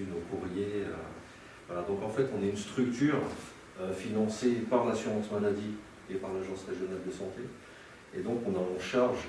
nos 0.00 0.20
courriers. 0.30 0.84
voilà. 1.66 1.82
Donc 1.82 2.02
en 2.02 2.08
fait, 2.08 2.26
on 2.36 2.42
est 2.42 2.50
une 2.50 2.56
structure 2.56 3.20
financée 3.94 4.62
par 4.70 4.86
l'assurance 4.86 5.30
maladie 5.30 5.74
et 6.10 6.14
par 6.14 6.32
l'Agence 6.32 6.64
régionale 6.68 7.02
de 7.04 7.10
santé. 7.10 7.42
Et 8.16 8.20
donc 8.20 8.38
on 8.46 8.54
a 8.54 8.60
en 8.60 8.78
charge 8.78 9.26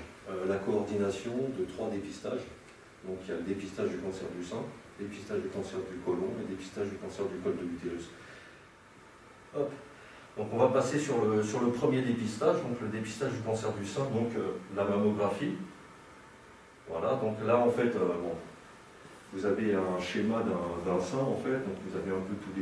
la 0.48 0.56
coordination 0.58 1.34
de 1.58 1.66
trois 1.66 1.90
dépistages. 1.90 2.46
Donc 3.08 3.18
il 3.24 3.30
y 3.30 3.34
a 3.34 3.38
le 3.38 3.44
dépistage 3.44 3.90
du 3.90 3.98
cancer 3.98 4.28
du 4.38 4.44
sein, 4.44 4.62
dépistage 5.00 5.42
du 5.42 5.50
cancer 5.50 5.80
du 5.92 5.98
côlon 6.06 6.30
et 6.42 6.50
dépistage 6.50 6.90
du 6.90 6.96
cancer 6.96 7.26
du 7.26 7.38
col 7.44 7.56
de 7.58 7.62
l'utérus. 7.62 8.10
Donc 10.38 10.48
on 10.52 10.58
va 10.58 10.68
passer 10.68 11.00
sur 11.00 11.24
le, 11.24 11.42
sur 11.42 11.62
le 11.62 11.72
premier 11.72 12.02
dépistage, 12.02 12.58
donc 12.58 12.82
le 12.82 12.88
dépistage 12.90 13.32
du 13.32 13.40
cancer 13.40 13.72
du 13.74 13.86
sein, 13.86 14.04
donc 14.04 14.36
euh, 14.36 14.52
la 14.76 14.84
mammographie. 14.84 15.54
Voilà, 16.90 17.16
donc 17.16 17.38
là 17.46 17.58
en 17.58 17.70
fait, 17.70 17.96
euh, 17.96 18.20
bon, 18.22 18.36
vous 19.36 19.46
avez 19.46 19.76
un 19.76 20.00
schéma 20.00 20.44
d'un 20.86 21.00
sein 21.00 21.18
en 21.18 21.36
fait, 21.36 21.52
donc 21.52 21.76
vous 21.86 21.98
avez 21.98 22.12
un 22.12 22.22
peu 22.22 22.36
toutes 22.42 22.56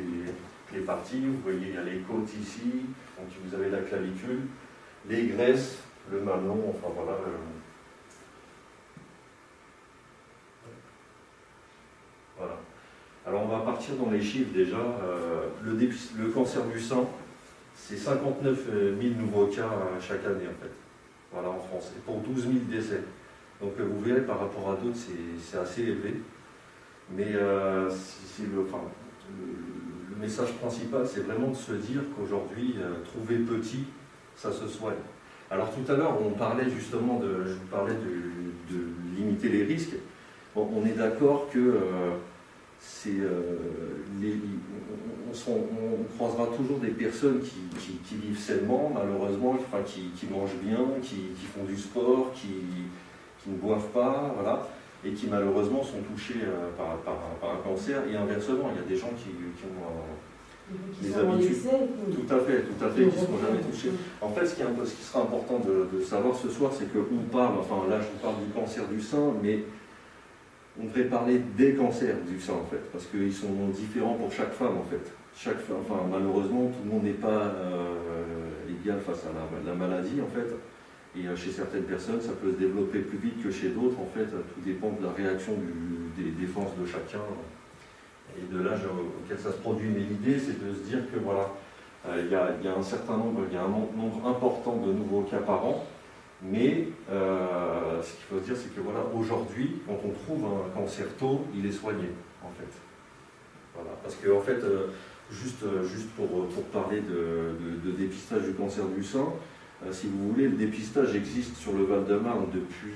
les, 0.74 0.82
parties, 0.82 1.22
vous 1.24 1.38
voyez 1.44 1.68
il 1.70 1.76
y 1.76 1.78
a 1.78 1.84
les 1.84 2.00
côtes 2.00 2.34
ici, 2.42 2.62
donc 3.16 3.28
vous 3.46 3.56
avez 3.56 3.70
la 3.70 3.78
clavicule, 3.80 4.42
les 5.08 5.28
graisses, 5.28 5.78
le 6.12 6.22
mamelon, 6.22 6.74
enfin 6.76 6.92
voilà, 6.96 7.18
Voilà. 12.36 12.58
Alors 13.28 13.44
on 13.44 13.48
va 13.48 13.60
partir 13.60 13.96
dans 13.96 14.10
les 14.10 14.22
chiffres 14.22 14.52
déjà. 14.54 14.78
Euh, 14.78 15.48
le, 15.62 15.74
le, 15.78 16.30
cancer 16.30 16.66
du 16.66 16.80
sein, 16.80 17.06
c'est 17.76 17.96
59 17.96 18.66
000 19.00 19.16
nouveaux 19.20 19.46
cas 19.46 19.62
euh, 19.62 20.02
chaque 20.02 20.26
année 20.26 20.48
en 20.48 20.62
fait. 20.62 20.72
Voilà 21.32 21.50
en 21.50 21.60
France. 21.60 21.92
Et 21.96 22.00
pour 22.02 22.22
12 22.22 22.44
000 22.44 22.54
décès. 22.68 23.02
Donc 23.62 23.74
euh, 23.80 23.84
vous 23.84 24.02
verrez 24.02 24.22
par 24.22 24.40
rapport 24.40 24.72
à 24.72 24.76
d'autres, 24.76 24.98
c'est 25.40 25.58
assez 25.58 25.84
élevé. 25.84 26.16
Mais 27.12 27.32
le, 27.32 27.90
le, 27.90 28.68
message 30.20 30.54
principal, 30.54 31.06
c'est 31.06 31.22
vraiment 31.22 31.50
de 31.50 31.56
se 31.56 31.74
dire 31.74 32.02
qu'aujourd'hui, 32.16 32.76
trouver 33.06 33.38
petit, 33.40 33.86
ça 34.36 34.52
se 34.52 34.68
soigne. 34.68 34.96
Alors 35.52 35.70
tout 35.70 35.92
à 35.92 35.96
l'heure, 35.96 36.18
on 36.20 36.32
parlait 36.32 36.68
justement 36.70 37.20
de, 37.20 37.44
je 37.46 37.54
vous 37.54 37.68
parlais 37.70 37.94
de, 37.94 38.34
limiter 39.16 39.50
les 39.50 39.66
risques. 39.66 39.96
on 40.56 40.84
est 40.86 40.98
d'accord 40.98 41.48
que 41.52 41.60
euh, 41.60 42.16
on, 45.48 46.04
croisera 46.16 46.48
toujours 46.58 46.80
des 46.80 46.90
personnes 46.90 47.42
qui, 47.42 48.16
vivent 48.16 48.40
sainement, 48.40 48.92
malheureusement, 48.94 49.58
qui, 49.86 50.28
mangent 50.28 50.58
bien, 50.64 50.80
qui, 51.04 51.28
font 51.56 51.66
du 51.66 51.78
sport, 51.78 52.34
qui, 52.34 52.48
ne 53.48 53.58
boivent 53.58 53.90
pas, 53.94 54.34
voilà, 54.36 54.68
et 55.06 55.12
qui 55.12 55.28
malheureusement 55.28 55.84
sont 55.84 56.02
touchés 56.12 56.42
euh, 56.44 56.70
par, 56.78 56.98
un 57.52 57.58
cancer, 57.64 58.02
et 58.10 58.16
inversement, 58.16 58.72
il 58.74 58.82
y 58.82 58.86
a 58.86 58.88
des 58.88 58.96
gens 58.96 59.12
qui, 59.18 59.30
ont 59.66 61.02
des 61.02 61.14
habitudes. 61.18 61.58
Tout 62.14 62.34
à 62.34 62.40
fait, 62.40 62.62
tout 62.62 62.86
à 62.86 62.90
fait, 62.90 63.02
qui 63.02 63.16
ne 63.16 63.22
seront 63.22 63.40
jamais 63.46 63.62
touchés. 63.62 63.92
En 64.22 64.30
fait, 64.30 64.46
ce 64.46 64.56
qui, 64.56 64.62
est, 64.62 64.86
ce 64.86 64.94
qui 64.94 65.04
sera 65.04 65.22
important 65.22 65.60
de, 65.60 65.98
de 65.98 66.04
savoir 66.04 66.36
ce 66.36 66.50
soir, 66.50 66.72
c'est 66.74 66.92
qu'on 66.92 67.24
parle, 67.32 67.56
enfin 67.60 67.88
là 67.90 68.00
je 68.00 68.06
vous 68.06 68.20
parle 68.22 68.36
du 68.46 68.52
cancer 68.54 68.88
du 68.88 69.02
sein, 69.02 69.34
mais 69.42 69.60
on 70.80 70.86
devrait 70.86 71.04
parler 71.04 71.40
des 71.58 71.76
cancers 71.76 72.16
du 72.28 72.40
sein 72.40 72.54
en 72.54 72.66
fait, 72.66 72.92
parce 72.92 73.06
qu'ils 73.06 73.34
sont 73.34 73.68
différents 73.74 74.16
pour 74.16 74.32
chaque 74.32 74.54
femme 74.54 74.78
en 74.78 74.90
fait. 74.90 75.12
Chaque 75.36 75.58
enfin, 75.72 76.02
malheureusement, 76.12 76.68
tout 76.68 76.86
le 76.86 76.92
monde 76.92 77.04
n'est 77.04 77.12
pas 77.12 77.28
euh, 77.28 77.96
égal 78.70 79.00
face 79.00 79.24
à 79.26 79.68
la, 79.68 79.74
maladie 79.74 80.22
en 80.22 80.28
fait. 80.28 80.56
Et 81.16 81.28
euh, 81.28 81.36
chez 81.36 81.52
certaines 81.52 81.84
personnes, 81.84 82.22
ça 82.22 82.32
peut 82.34 82.52
se 82.52 82.58
développer 82.58 83.00
plus 83.00 83.18
vite 83.18 83.44
que 83.44 83.52
chez 83.52 83.70
d'autres. 83.70 84.00
En 84.00 84.10
fait, 84.14 84.26
tout 84.26 84.62
dépend 84.66 84.92
de 84.92 85.06
la 85.06 85.12
réaction 85.12 85.54
des 86.18 86.32
défenses 86.32 86.76
de 86.80 86.86
chacun 86.86 87.22
et 88.36 88.52
de 88.52 88.64
l'âge 88.64 88.82
auquel 89.24 89.38
ça 89.38 89.52
se 89.52 89.58
produit. 89.58 89.90
Mais 89.90 90.00
l'idée, 90.00 90.40
c'est 90.40 90.64
de 90.66 90.74
se 90.74 90.82
dire 90.82 91.00
que 91.14 91.20
voilà, 91.20 91.52
euh, 92.08 92.24
il 92.26 92.66
y, 92.66 92.68
a 92.68 92.76
un 92.76 92.82
certain 92.82 93.18
nombre, 93.18 93.42
il 93.48 93.54
y 93.54 93.58
a 93.58 93.64
un 93.64 93.70
nombre 93.70 94.28
important 94.28 94.78
de 94.78 94.92
nouveaux 94.92 95.22
cas 95.22 95.38
par 95.38 95.64
an. 95.66 95.86
Mais 96.42 96.88
euh, 97.10 98.02
ce 98.02 98.14
qu'il 98.14 98.26
faut 98.26 98.40
se 98.40 98.46
dire, 98.46 98.58
c'est 98.58 98.76
que 98.76 98.82
voilà, 98.82 99.00
aujourd'hui, 99.16 99.82
quand 99.88 99.98
on 100.04 100.10
trouve 100.10 100.46
un 100.46 100.80
cancer 100.80 101.06
tôt, 101.18 101.46
il 101.56 101.66
est 101.66 101.72
soigné, 101.72 102.10
en 102.44 102.50
fait. 102.50 102.74
Voilà, 103.76 103.92
parce 104.02 104.16
que 104.16 104.30
en 104.30 104.42
fait, 104.42 104.60
juste, 105.32 105.64
juste 105.86 106.10
pour 106.10 106.28
parler 106.74 107.02
de, 107.02 107.92
dépistage 107.92 108.44
du 108.44 108.54
cancer 108.54 108.86
du 108.86 109.04
sein, 109.04 109.28
si 109.92 110.08
vous 110.08 110.30
voulez, 110.30 110.48
le 110.48 110.56
dépistage 110.56 111.16
existe 111.16 111.58
sur 111.58 111.74
le 111.74 111.84
Val-de-Marne 111.84 112.48
depuis 112.54 112.94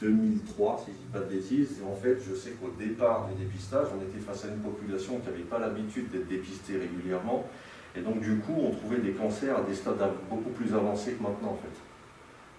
2003, 0.00 0.84
si 0.84 0.86
je 0.86 0.90
ne 0.90 0.96
dis 0.96 1.12
pas 1.12 1.20
de 1.20 1.34
bêtises. 1.34 1.80
Et 1.82 1.86
en 1.86 1.94
fait, 1.94 2.18
je 2.28 2.34
sais 2.34 2.50
qu'au 2.52 2.70
départ 2.78 3.28
des 3.28 3.44
dépistages, 3.44 3.88
on 3.96 4.02
était 4.02 4.24
face 4.24 4.44
à 4.44 4.48
une 4.48 4.60
population 4.60 5.18
qui 5.18 5.26
n'avait 5.26 5.42
pas 5.42 5.58
l'habitude 5.58 6.10
d'être 6.10 6.28
dépistée 6.28 6.78
régulièrement. 6.78 7.44
Et 7.96 8.00
donc, 8.00 8.20
du 8.20 8.36
coup, 8.36 8.54
on 8.56 8.70
trouvait 8.70 8.98
des 8.98 9.12
cancers 9.12 9.56
à 9.56 9.62
des 9.62 9.74
stades 9.74 9.98
beaucoup 10.30 10.50
plus 10.50 10.72
avancés 10.74 11.12
que 11.12 11.22
maintenant, 11.22 11.50
en 11.50 11.56
fait. 11.56 11.76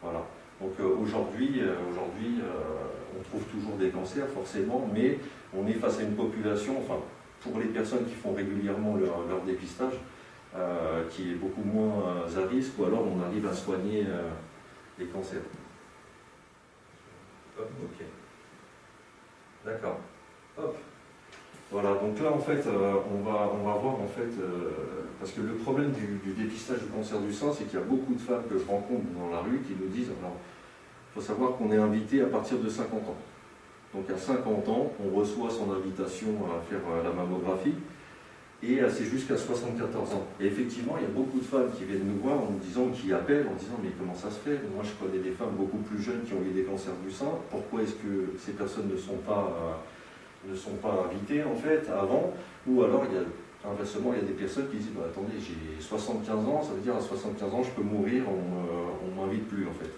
Voilà. 0.02 0.26
Donc 0.62 0.74
euh, 0.80 0.96
aujourd'hui, 1.02 1.62
euh, 1.62 1.74
aujourd'hui 1.90 2.40
euh, 2.42 3.18
on 3.18 3.24
trouve 3.24 3.44
toujours 3.46 3.78
des 3.78 3.90
cancers 3.90 4.28
forcément, 4.28 4.88
mais 4.94 5.18
on 5.56 5.66
est 5.68 5.74
face 5.74 6.00
à 6.00 6.04
une 6.04 6.16
population, 6.16 6.76
enfin 6.80 7.00
pour 7.42 7.60
les 7.60 7.68
personnes 7.68 8.06
qui 8.06 8.16
font 8.16 8.34
régulièrement 8.34 8.98
leur, 8.98 9.42
dépistage, 9.46 9.94
qui 11.12 11.32
est 11.32 11.36
beaucoup 11.36 11.64
moins 11.64 12.26
à 12.26 12.48
risque, 12.48 12.80
ou 12.80 12.86
alors 12.86 13.06
on 13.06 13.22
arrive 13.22 13.46
à 13.48 13.54
soigner 13.54 14.06
les 14.98 15.06
cancers. 15.06 15.42
ok. 17.58 18.06
D'accord. 19.66 20.00
Hop. 20.58 20.78
Voilà, 21.72 21.94
donc 21.94 22.20
là 22.20 22.32
en 22.32 22.40
fait, 22.40 22.66
euh, 22.66 22.96
on, 23.14 23.22
va, 23.22 23.46
voir 23.78 24.02
en 24.02 24.08
fait, 24.08 24.42
euh, 24.42 24.72
parce 25.20 25.32
que 25.32 25.42
le 25.42 25.54
problème 25.54 25.92
du, 25.92 26.32
dépistage 26.32 26.80
du 26.80 26.88
cancer 26.88 27.20
du 27.20 27.32
sein, 27.32 27.52
c'est 27.54 27.66
qu'il 27.66 27.78
y 27.78 27.82
a 27.82 27.86
beaucoup 27.86 28.16
de 28.16 28.20
femmes 28.20 28.44
que 28.50 28.58
je 28.58 28.66
rencontre 28.66 29.06
dans 29.16 29.30
la 29.30 29.42
rue 29.42 29.60
qui 29.60 29.76
nous 29.80 29.88
disent, 29.88 30.10
alors, 30.20 30.36
il 30.36 31.14
faut 31.14 31.22
savoir 31.22 31.52
qu'on 31.58 31.72
est 31.72 31.78
invité 31.78 32.24
à 32.24 32.26
partir 32.26 32.58
de 32.58 32.68
50 32.68 33.08
ans. 33.08 33.18
Donc 33.94 34.10
à 34.10 34.18
50 34.18 34.68
ans, 34.68 34.92
on 35.00 35.16
reçoit 35.16 35.52
son 35.52 35.72
invitation 35.72 36.30
à 36.46 36.60
faire 36.68 36.82
euh, 36.90 37.04
la 37.04 37.12
mammographie, 37.12 37.76
et 38.62 38.80
c'est 38.90 39.06
jusqu'à 39.06 39.38
74 39.38 40.14
ans. 40.14 40.28
Et 40.40 40.48
effectivement, 40.48 40.96
il 40.98 41.04
y 41.04 41.06
a 41.06 41.14
beaucoup 41.14 41.40
de 41.40 41.46
femmes 41.46 41.72
qui 41.78 41.86
viennent 41.86 42.06
nous 42.06 42.22
voir 42.22 42.38
en 42.38 42.52
nous 42.52 42.60
disant, 42.60 42.90
qui 42.90 43.14
appellent 43.14 43.48
en 43.48 43.56
disant, 43.56 43.80
mais 43.82 43.90
comment 43.98 44.16
ça 44.16 44.30
se 44.30 44.40
fait? 44.40 44.60
Moi 44.76 44.84
je 44.84 44.92
connais 45.04 45.24
des 45.24 45.32
femmes 45.32 45.56
beaucoup 45.58 45.78
plus 45.78 46.02
jeunes 46.02 46.24
qui 46.26 46.34
ont 46.34 46.42
eu 46.42 46.52
des 46.54 46.64
cancers 46.64 46.96
du 47.06 47.12
sein, 47.12 47.32
pourquoi 47.50 47.84
est-ce 47.84 47.94
que 47.94 48.36
ces 48.38 48.52
personnes 48.52 48.90
ne 48.92 48.98
sont 48.98 49.18
pas 49.26 49.80
ne 50.48 50.56
sont 50.56 50.76
pas 50.82 51.08
invités 51.10 51.44
en 51.44 51.56
fait 51.56 51.90
avant, 51.90 52.34
ou 52.68 52.84
alors 52.84 53.04
il 53.10 53.16
y 53.16 53.20
a 53.20 53.70
inversement 53.70 54.14
il 54.14 54.20
y 54.20 54.24
a 54.24 54.26
des 54.26 54.34
personnes 54.34 54.70
qui 54.70 54.78
disent 54.78 54.94
bah, 54.96 55.04
attendez 55.06 55.34
j'ai 55.38 55.82
75 55.82 56.48
ans, 56.48 56.62
ça 56.62 56.74
veut 56.74 56.82
dire 56.82 56.96
à 56.96 57.02
75 57.02 57.54
ans 57.54 57.64
je 57.64 57.72
peux 57.72 57.84
mourir, 57.84 58.24
on 58.28 59.10
ne 59.10 59.22
m'invite 59.22 59.48
plus 59.48 59.68
en 59.68 59.74
fait. 59.74 59.92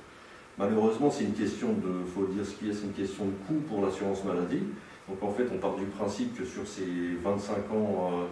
Malheureusement 0.57 1.11
c'est 1.11 1.25
une 1.25 1.33
question 1.33 1.73
de, 1.73 2.03
faut 2.13 2.25
dire 2.25 2.45
ce 2.45 2.55
qu'il 2.55 2.69
y 2.69 2.73
c'est 2.73 2.85
une 2.85 2.93
question 2.93 3.25
de 3.25 3.33
coût 3.47 3.61
pour 3.67 3.85
l'assurance 3.85 4.23
maladie. 4.23 4.63
Donc 5.07 5.22
en 5.22 5.31
fait 5.31 5.45
on 5.53 5.57
part 5.57 5.75
du 5.75 5.85
principe 5.85 6.38
que 6.38 6.45
sur 6.45 6.67
ces 6.67 6.85
25 7.23 7.53
ans, 7.72 8.11
euh, 8.13 8.25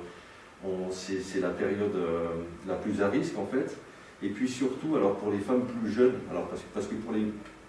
c'est 0.92 1.40
la 1.40 1.50
période 1.50 1.96
euh, 1.96 2.28
la 2.68 2.76
plus 2.76 3.02
à 3.02 3.10
risque 3.10 3.38
en 3.38 3.46
fait. 3.46 3.78
Et 4.22 4.30
puis 4.30 4.50
surtout, 4.50 4.96
alors 4.96 5.16
pour 5.16 5.32
les 5.32 5.40
femmes 5.40 5.64
plus 5.64 5.92
jeunes, 5.92 6.16
alors 6.30 6.48
parce, 6.48 6.62
parce 6.74 6.88
que 6.88 6.96
pour 6.96 7.14
les 7.14 7.26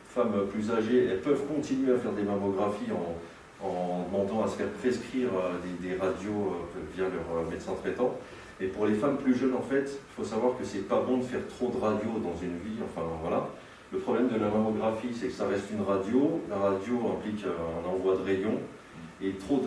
femmes 0.09 0.47
plus 0.53 0.71
âgées, 0.71 1.06
elles 1.06 1.21
peuvent 1.21 1.47
continuer 1.47 1.93
à 1.93 1.99
faire 1.99 2.12
des 2.12 2.25
mammographies 2.25 2.91
en, 2.91 3.65
en 3.65 4.05
demandant 4.10 4.42
à 4.45 4.48
se 4.48 4.57
faire 4.57 4.69
prescrire 4.71 5.28
euh, 5.28 5.53
des, 5.81 5.95
radios 5.95 6.57
euh, 6.77 6.81
via 6.95 7.04
leur 7.04 7.48
médecin 7.48 7.72
traitant. 7.81 8.16
Et 8.60 8.66
pour 8.66 8.87
les 8.87 8.95
femmes 8.95 9.16
plus 9.16 9.34
jeunes, 9.34 9.54
en 9.54 9.63
fait, 9.63 9.84
il 9.84 10.15
faut 10.16 10.25
savoir 10.25 10.59
que 10.59 10.65
c'est 10.65 10.89
pas 10.89 11.01
bon 11.01 11.19
de 11.19 11.22
faire 11.22 11.47
trop 11.48 11.71
de 11.71 11.78
radios 11.78 12.19
dans 12.22 12.36
une 12.43 12.59
vie, 12.59 12.83
enfin 12.84 13.07
voilà. 13.22 13.48
Le 13.93 13.98
problème 13.98 14.28
de 14.28 14.39
la 14.39 14.48
mammographie, 14.48 15.15
c'est 15.15 15.28
que 15.28 15.33
ça 15.33 15.47
reste 15.47 15.71
une 15.72 15.83
radio. 15.83 16.41
La 16.48 16.57
radio 16.57 16.95
implique 17.16 17.45
un 17.45 17.89
envoi 17.89 18.16
de 18.16 18.22
rayons. 18.22 18.59
Et 19.22 19.33
trop 19.33 19.60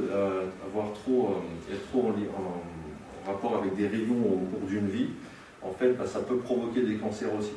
avoir 0.65 0.93
trop, 0.93 1.35
être 1.71 1.89
trop 1.91 2.07
en, 2.07 2.82
rapport 3.25 3.57
avec 3.57 3.75
des 3.75 3.87
rayons 3.87 4.17
au 4.17 4.37
cours 4.37 4.67
d'une 4.67 4.87
vie, 4.87 5.07
en 5.61 5.71
fait, 5.71 5.93
bah, 5.93 6.05
ça 6.05 6.19
peut 6.19 6.37
provoquer 6.37 6.81
des 6.81 6.95
cancers 6.95 7.33
aussi. 7.33 7.53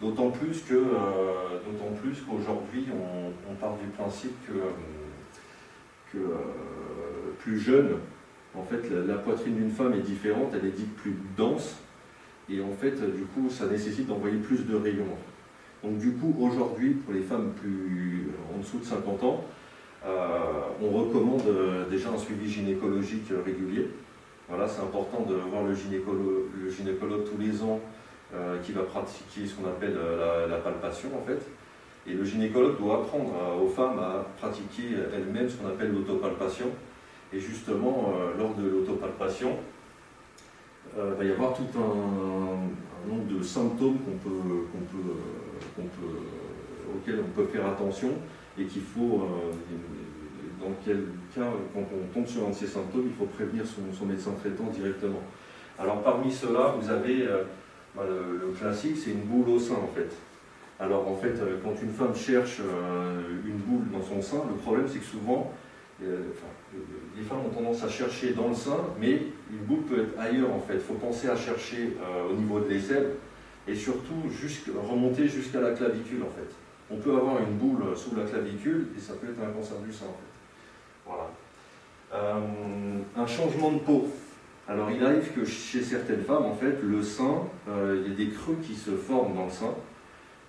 D'autant 0.00 0.30
plus 0.30 0.64
qu'aujourd'hui, 0.66 2.86
on, 2.90 3.50
on, 3.50 3.54
part 3.54 3.76
du 3.76 3.86
principe 3.88 4.32
que 4.46 4.54
que 6.12 6.18
euh, 6.18 7.32
plus 7.38 7.58
jeune, 7.58 7.96
en 8.54 8.62
fait, 8.62 8.90
la, 8.90 9.14
poitrine 9.14 9.54
d'une 9.54 9.70
femme 9.70 9.94
est 9.94 10.00
différente, 10.00 10.52
elle 10.54 10.66
est 10.66 10.72
dite 10.72 10.94
plus 10.96 11.14
dense, 11.36 11.76
et 12.48 12.60
en 12.60 12.72
fait, 12.72 13.00
du 13.14 13.24
coup, 13.24 13.48
ça 13.48 13.66
nécessite 13.66 14.08
d'envoyer 14.08 14.38
plus 14.38 14.66
de 14.66 14.74
rayons. 14.74 15.16
Donc 15.84 15.98
du 15.98 16.12
coup, 16.12 16.34
aujourd'hui, 16.40 16.90
pour 16.90 17.14
les 17.14 17.22
femmes 17.22 17.52
plus 17.60 18.28
en 18.54 18.58
dessous 18.58 18.78
de 18.78 18.84
50 18.84 19.24
ans, 19.24 19.44
euh, 20.04 20.38
on 20.82 20.90
recommande 20.90 21.46
euh, 21.46 21.88
déjà 21.88 22.10
un 22.10 22.18
suivi 22.18 22.50
gynécologique 22.50 23.28
régulier. 23.44 23.88
Voilà, 24.50 24.68
c'est 24.68 24.82
important 24.82 25.24
de 25.28 25.34
voir 25.34 25.62
le 25.62 25.74
gynécologue, 25.74 27.24
tous 27.24 27.40
les 27.40 27.62
ans 27.62 27.80
qui 28.62 28.72
va 28.72 28.82
pratiquer 28.82 29.46
ce 29.46 29.54
qu'on 29.54 29.68
appelle 29.68 29.96
la, 30.48 30.56
palpation 30.58 31.08
en 31.16 31.24
fait. 31.24 31.40
Et 32.06 32.14
le 32.14 32.24
gynécologue 32.24 32.78
doit 32.78 32.96
apprendre 32.96 33.32
aux 33.62 33.68
femmes 33.68 33.98
à 33.98 34.26
pratiquer 34.38 34.96
elles-mêmes 35.14 35.48
ce 35.48 35.56
qu'on 35.56 35.68
appelle 35.68 35.92
l'autopalpation. 35.92 36.66
Et 37.32 37.38
justement, 37.38 38.12
euh, 38.12 38.36
lors 38.36 38.54
de 38.54 38.68
l'autopalpation, 38.68 39.56
euh, 40.98 41.12
il 41.12 41.18
va 41.18 41.24
y 41.24 41.30
avoir 41.30 41.54
tout 41.54 41.68
un, 41.76 43.08
nombre 43.08 43.38
de 43.38 43.42
symptômes 43.42 43.98
auxquels 46.94 47.20
on 47.20 47.30
peut 47.40 47.46
faire 47.46 47.66
attention 47.66 48.10
et 48.58 48.64
qu'il 48.64 48.82
faut, 48.82 49.26
dans 50.60 50.72
quel 50.84 51.04
cas, 51.34 51.50
quand 51.74 51.80
on 51.92 52.12
tombe 52.12 52.26
sur 52.26 52.46
un 52.46 52.50
de 52.50 52.54
ces 52.54 52.66
symptômes, 52.66 53.06
il 53.06 53.14
faut 53.14 53.26
prévenir 53.26 53.64
son, 53.66 54.06
médecin 54.06 54.32
traitant 54.40 54.64
directement. 54.64 55.22
Alors 55.78 56.02
parmi 56.02 56.30
ceux-là, 56.30 56.74
vous 56.78 56.90
avez 56.90 57.26
bah, 57.96 58.02
le, 58.08 58.52
classique, 58.52 58.96
c'est 58.96 59.10
une 59.10 59.22
boule 59.22 59.48
au 59.48 59.58
sein 59.58 59.74
en 59.74 59.88
fait. 59.94 60.10
Alors 60.80 61.06
en 61.06 61.14
fait, 61.14 61.38
euh, 61.38 61.58
quand 61.62 61.74
une 61.82 61.92
femme 61.92 62.14
cherche 62.14 62.60
euh, 62.60 63.20
une 63.46 63.58
boule 63.58 63.90
dans 63.92 64.02
son 64.02 64.22
sein, 64.22 64.42
le 64.48 64.54
problème 64.54 64.86
c'est 64.88 64.98
que 64.98 65.04
souvent, 65.04 65.52
euh, 66.02 66.22
les 67.14 67.22
femmes 67.22 67.40
ont 67.46 67.50
tendance 67.50 67.84
à 67.84 67.88
chercher 67.88 68.32
dans 68.32 68.48
le 68.48 68.54
sein, 68.54 68.78
mais 68.98 69.22
une 69.50 69.58
boule 69.66 69.82
peut 69.82 70.00
être 70.00 70.18
ailleurs 70.18 70.50
en 70.50 70.60
fait. 70.60 70.74
Il 70.74 70.80
faut 70.80 70.94
penser 70.94 71.28
à 71.28 71.36
chercher 71.36 71.96
au 72.30 72.34
niveau 72.34 72.60
de 72.60 72.70
l'aisselle 72.70 73.10
et 73.68 73.74
surtout 73.74 74.14
remonter 74.88 75.28
jusqu'à 75.28 75.60
la 75.60 75.72
clavicule 75.72 76.22
en 76.22 76.30
fait. 76.30 76.48
On 76.90 76.96
peut 76.96 77.14
avoir 77.14 77.40
une 77.40 77.58
boule 77.58 77.94
sous 77.94 78.16
la 78.16 78.24
clavicule 78.24 78.86
et 78.96 79.00
ça 79.00 79.12
peut 79.14 79.26
être 79.26 79.46
un 79.46 79.52
cancer 79.52 79.76
du 79.86 79.92
sein. 79.92 80.06
Voilà. 82.10 82.36
un 83.16 83.26
changement 83.26 83.72
de 83.72 83.78
peau. 83.78 84.08
Alors 84.68 84.90
il 84.90 85.04
arrive 85.04 85.32
que 85.32 85.44
chez 85.44 85.82
certaines 85.82 86.22
femmes, 86.22 86.44
en 86.44 86.54
fait, 86.54 86.78
le 86.82 87.02
sein, 87.02 87.42
il 87.66 88.08
y 88.08 88.12
a 88.12 88.14
des 88.14 88.28
creux 88.28 88.56
qui 88.62 88.74
se 88.74 88.92
forment 88.92 89.34
dans 89.34 89.46
le 89.46 89.50
sein 89.50 89.74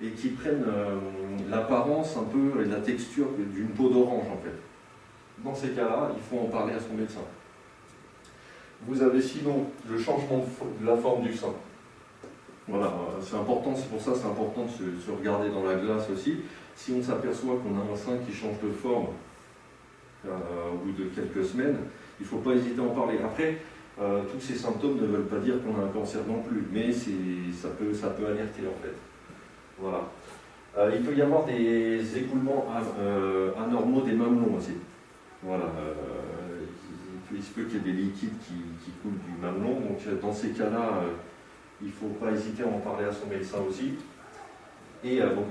et 0.03 0.09
qui 0.09 0.29
prennent 0.29 0.65
euh, 0.67 0.97
l'apparence 1.49 2.17
un 2.17 2.23
peu 2.23 2.61
et 2.61 2.65
la 2.65 2.77
texture 2.77 3.27
d'une 3.37 3.69
peau 3.69 3.89
d'orange 3.89 4.25
en 4.31 4.37
fait. 4.43 4.55
Dans 5.43 5.53
ces 5.53 5.69
cas-là, 5.69 6.11
il 6.15 6.21
faut 6.21 6.43
en 6.43 6.49
parler 6.49 6.73
à 6.73 6.79
son 6.79 6.93
médecin. 6.95 7.21
Vous 8.87 9.01
avez 9.01 9.21
sinon 9.21 9.67
le 9.89 9.97
changement 9.97 10.43
de 10.79 10.85
la 10.85 10.97
forme 10.97 11.23
du 11.23 11.35
sein. 11.35 11.53
Voilà, 12.67 12.87
euh, 12.87 13.21
c'est 13.21 13.35
important, 13.35 13.75
c'est 13.75 13.89
pour 13.89 14.01
ça 14.01 14.13
c'est 14.15 14.27
important 14.27 14.65
de 14.65 14.69
se, 14.69 15.11
regarder 15.11 15.49
dans 15.49 15.63
la 15.63 15.75
glace 15.75 16.09
aussi. 16.11 16.37
Si 16.75 16.93
on 16.97 17.03
s'aperçoit 17.03 17.57
qu'on 17.57 17.77
a 17.79 17.93
un 17.93 17.95
sein 17.95 18.17
qui 18.25 18.33
change 18.33 18.59
de 18.63 18.71
forme 18.71 19.07
euh, 19.07 19.30
au 20.25 20.77
bout 20.77 20.91
de 20.91 21.05
quelques 21.09 21.45
semaines, 21.45 21.77
il 22.19 22.23
ne 22.23 22.27
faut 22.27 22.37
pas 22.37 22.51
hésiter 22.51 22.79
à 22.79 22.83
en 22.83 22.89
parler. 22.89 23.17
Après, 23.23 23.57
tous 23.97 24.39
ces 24.39 24.55
symptômes 24.55 24.97
ne 25.01 25.07
veulent 25.07 25.27
pas 25.27 25.39
dire 25.39 25.55
qu'on 25.63 25.81
a 25.81 25.85
un 25.85 25.89
cancer 25.89 26.21
non 26.27 26.41
plus, 26.41 26.63
mais 26.71 26.91
ça 26.91 27.69
peut, 27.69 28.25
alerter 28.25 28.61
en 28.67 28.83
fait. 28.83 28.95
Voilà. 29.79 30.03
Euh, 30.77 30.91
il 30.95 31.03
peut 31.03 31.15
y 31.15 31.21
avoir 31.21 31.45
des 31.45 32.17
écoulements 32.17 32.65
euh, 32.99 33.51
anormaux 33.57 34.01
des 34.01 34.13
mamelons 34.13 34.55
aussi. 34.57 34.73
Voilà. 35.43 35.65
Euh, 35.65 36.63
il, 37.33 37.43
se 37.43 37.51
peut 37.51 37.63
qu'il 37.63 37.77
y 37.77 37.89
ait 37.89 37.93
des 37.93 38.01
liquides 38.01 38.37
qui, 38.45 38.91
coulent 39.01 39.11
du 39.13 39.41
mamelon. 39.41 39.81
Donc 39.81 40.21
dans 40.21 40.33
ces 40.33 40.49
cas-là, 40.49 41.03
il 41.81 41.87
ne 41.87 41.93
faut 41.93 42.07
pas 42.19 42.31
hésiter 42.31 42.63
à 42.63 42.67
en 42.67 42.79
parler 42.79 43.05
à 43.05 43.11
son 43.11 43.27
médecin 43.27 43.57
aussi. 43.67 43.93
Et 45.03 45.19
donc, 45.19 45.47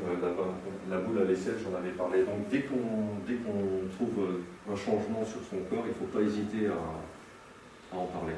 la, 0.89 0.99
boule 0.99 1.23
à 1.23 1.25
vaisselle, 1.25 1.57
j'en 1.63 1.77
avais 1.77 1.91
parlé. 1.91 2.23
Donc 2.23 2.49
dès 2.51 2.61
qu'on 2.63 3.89
trouve 3.97 4.25
un 4.71 4.77
changement 4.77 5.25
sur 5.25 5.41
son 5.41 5.57
corps, 5.69 5.85
il 5.85 5.89
ne 5.89 5.95
faut 5.95 6.17
pas 6.17 6.21
hésiter 6.21 6.69
à 6.69 7.97
en 7.97 8.05
parler. 8.07 8.35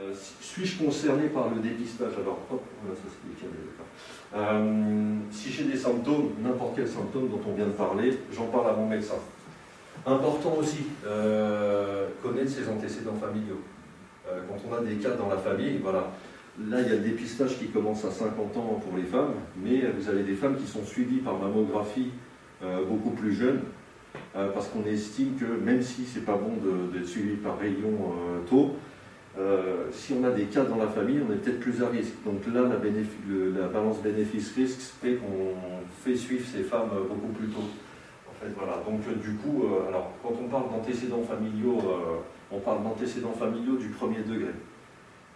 Euh, 0.00 0.14
suis-je 0.40 0.82
concerné 0.82 1.28
par 1.28 1.50
le 1.50 1.60
dépistage? 1.60 2.12
Alors, 2.22 2.38
hop, 2.50 2.62
ça 2.94 4.36
euh, 4.36 5.16
si 5.30 5.50
j'ai 5.50 5.64
des 5.64 5.76
symptômes, 5.76 6.30
n'importe 6.40 6.76
quel 6.76 6.88
symptôme 6.88 7.28
dont 7.28 7.40
on 7.46 7.54
vient 7.54 7.66
de 7.66 7.72
parler, 7.72 8.16
j'en 8.32 8.46
parle 8.46 8.70
à 8.70 8.72
mon 8.72 8.88
médecin. 8.88 9.16
Important 10.06 10.54
aussi, 10.58 10.86
euh, 11.04 12.08
connaître 12.22 12.50
ses 12.50 12.68
antécédents 12.68 13.16
familiaux. 13.20 13.60
quand 14.24 14.70
on 14.70 14.74
a 14.74 14.80
des 14.80 14.94
cas 14.94 15.10
dans 15.10 15.28
la 15.28 15.36
famille, 15.36 15.78
voilà, 15.82 16.09
là 16.68 16.80
il 16.80 16.88
y 16.88 16.90
a 16.90 16.96
le 16.96 17.00
dépistage 17.00 17.58
qui 17.58 17.68
commence 17.68 18.04
à 18.04 18.10
50 18.10 18.56
ans 18.56 18.80
pour 18.84 18.96
les 18.96 19.04
femmes, 19.04 19.34
mais 19.62 19.82
vous 19.96 20.08
avez 20.08 20.22
des 20.22 20.34
femmes 20.34 20.56
qui 20.56 20.66
sont 20.66 20.84
suivies 20.84 21.18
par 21.18 21.38
mammographie 21.38 22.10
beaucoup 22.88 23.10
plus 23.10 23.32
jeunes, 23.32 23.60
parce 24.34 24.68
qu'on 24.68 24.84
estime 24.84 25.36
que 25.36 25.46
même 25.46 25.80
si 25.80 26.04
c'est 26.04 26.26
pas 26.26 26.36
bon 26.36 26.52
d'être 26.92 27.06
suivi 27.06 27.36
par 27.36 27.58
rayon 27.58 28.12
tôt, 28.46 28.76
euh, 29.38 29.86
si 29.92 30.12
on 30.12 30.24
a 30.24 30.30
des 30.30 30.46
cas 30.46 30.64
dans 30.64 30.76
la 30.76 30.88
famille, 30.88 31.20
on 31.26 31.32
est 31.32 31.36
peut-être 31.36 31.60
plus 31.60 31.82
à 31.82 31.88
risque. 31.88 32.14
Donc 32.24 32.40
là, 32.52 32.62
la, 32.62 33.68
balance 33.68 34.02
bénéfice-risque 34.02 34.80
fait 35.00 35.14
qu'on 35.16 35.54
fait 36.02 36.16
suivre 36.16 36.44
ces 36.46 36.62
femmes 36.62 36.90
beaucoup 37.08 37.32
plus 37.32 37.48
tôt. 37.48 37.62
En 38.28 38.34
fait, 38.44 38.52
voilà. 38.56 38.82
Donc 38.84 39.00
du 39.20 39.36
coup, 39.36 39.64
euh, 39.64 39.88
alors, 39.88 40.12
quand 40.22 40.34
on 40.42 40.48
parle 40.48 40.70
d'antécédents 40.70 41.22
familiaux, 41.22 41.78
euh, 41.78 42.16
on 42.50 42.58
parle 42.58 42.82
d'antécédents 42.82 43.32
familiaux 43.32 43.76
du 43.76 43.88
premier 43.88 44.18
degré. 44.18 44.52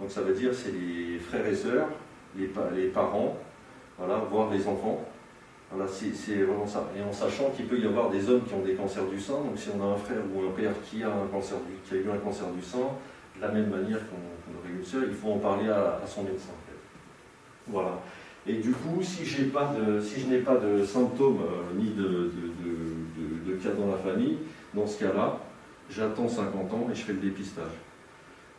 Donc 0.05 0.11
ça 0.11 0.21
veut 0.21 0.35
dire 0.35 0.51
c'est 0.53 0.71
les 0.71 1.19
frères 1.19 1.47
et 1.47 1.55
sœurs, 1.55 1.89
les, 2.37 2.89
parents, 2.89 3.39
voilà, 3.97 4.19
voire 4.31 4.51
les 4.53 4.69
enfants. 4.69 5.03
Voilà, 5.73 5.91
c'est 5.91 6.35
vraiment 6.43 6.67
ça. 6.67 6.91
Et 6.95 7.03
en 7.03 7.11
sachant 7.11 7.49
qu'il 7.57 7.65
peut 7.65 7.79
y 7.79 7.87
avoir 7.87 8.11
des 8.11 8.29
hommes 8.29 8.43
qui 8.43 8.53
ont 8.53 8.61
des 8.61 8.75
cancers 8.75 9.07
du 9.07 9.19
sein, 9.19 9.33
donc 9.33 9.57
si 9.57 9.71
on 9.75 9.83
a 9.83 9.95
un 9.95 9.97
frère 9.97 10.19
ou 10.31 10.43
un 10.43 10.51
père 10.51 10.73
qui 10.85 11.03
a, 11.03 11.07
eu 11.07 11.11
un 11.11 12.19
cancer 12.19 12.51
du 12.51 12.61
sein, 12.63 12.81
de 13.37 13.41
la 13.41 13.49
même 13.49 13.71
manière 13.71 13.99
qu'on 14.11 14.59
aurait 14.59 14.77
une 14.79 14.85
sœur, 14.85 15.05
il 15.09 15.15
faut 15.15 15.31
en 15.31 15.39
parler 15.39 15.71
à, 15.71 15.99
son 16.07 16.25
médecin. 16.25 16.53
Voilà. 17.67 17.99
Et 18.47 18.57
du 18.57 18.73
coup, 18.73 19.01
si, 19.01 19.25
je 19.25 19.41
n'ai 19.41 20.41
pas 20.41 20.57
de 20.57 20.85
symptômes 20.85 21.41
euh, 21.41 21.81
ni 21.81 21.95
de, 21.95 23.55
cas 23.55 23.71
dans 23.71 23.91
la 23.91 23.97
famille, 23.97 24.37
dans 24.75 24.87
ce 24.87 25.03
cas-là, 25.03 25.39
j'attends 25.89 26.29
50 26.29 26.75
ans 26.75 26.89
et 26.93 26.95
je 26.95 27.05
fais 27.05 27.15
le 27.15 27.21
dépistage. 27.21 27.73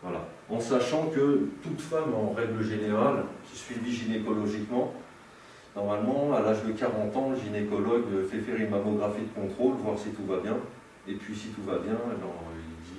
Voilà. 0.06 0.24
En 0.52 0.60
sachant 0.60 1.08
que 1.08 1.50
toute 1.64 1.82
femme, 1.82 2.14
en 2.14 2.34
règle 2.34 2.64
générale, 2.64 3.24
qui 3.50 3.58
suivie 3.58 3.92
gynécologiquement, 3.92 4.94
normalement, 5.76 6.36
à 6.36 6.42
l'âge 6.42 6.64
de 6.64 6.72
40 6.74 7.18
ans, 7.18 7.32
le 7.32 7.38
gynécologue 7.38 8.06
fait 8.30 8.38
faire 8.38 8.56
une 8.56 8.70
mammographie 8.70 9.24
de 9.24 9.42
contrôle, 9.42 9.74
voir 9.84 9.98
si 9.98 10.10
tout 10.10 10.26
va 10.28 10.38
bien. 10.38 10.58
Et 11.08 11.14
puis, 11.14 11.36
si 11.36 11.48
tout 11.48 11.64
va 11.64 11.80
bien, 11.80 11.98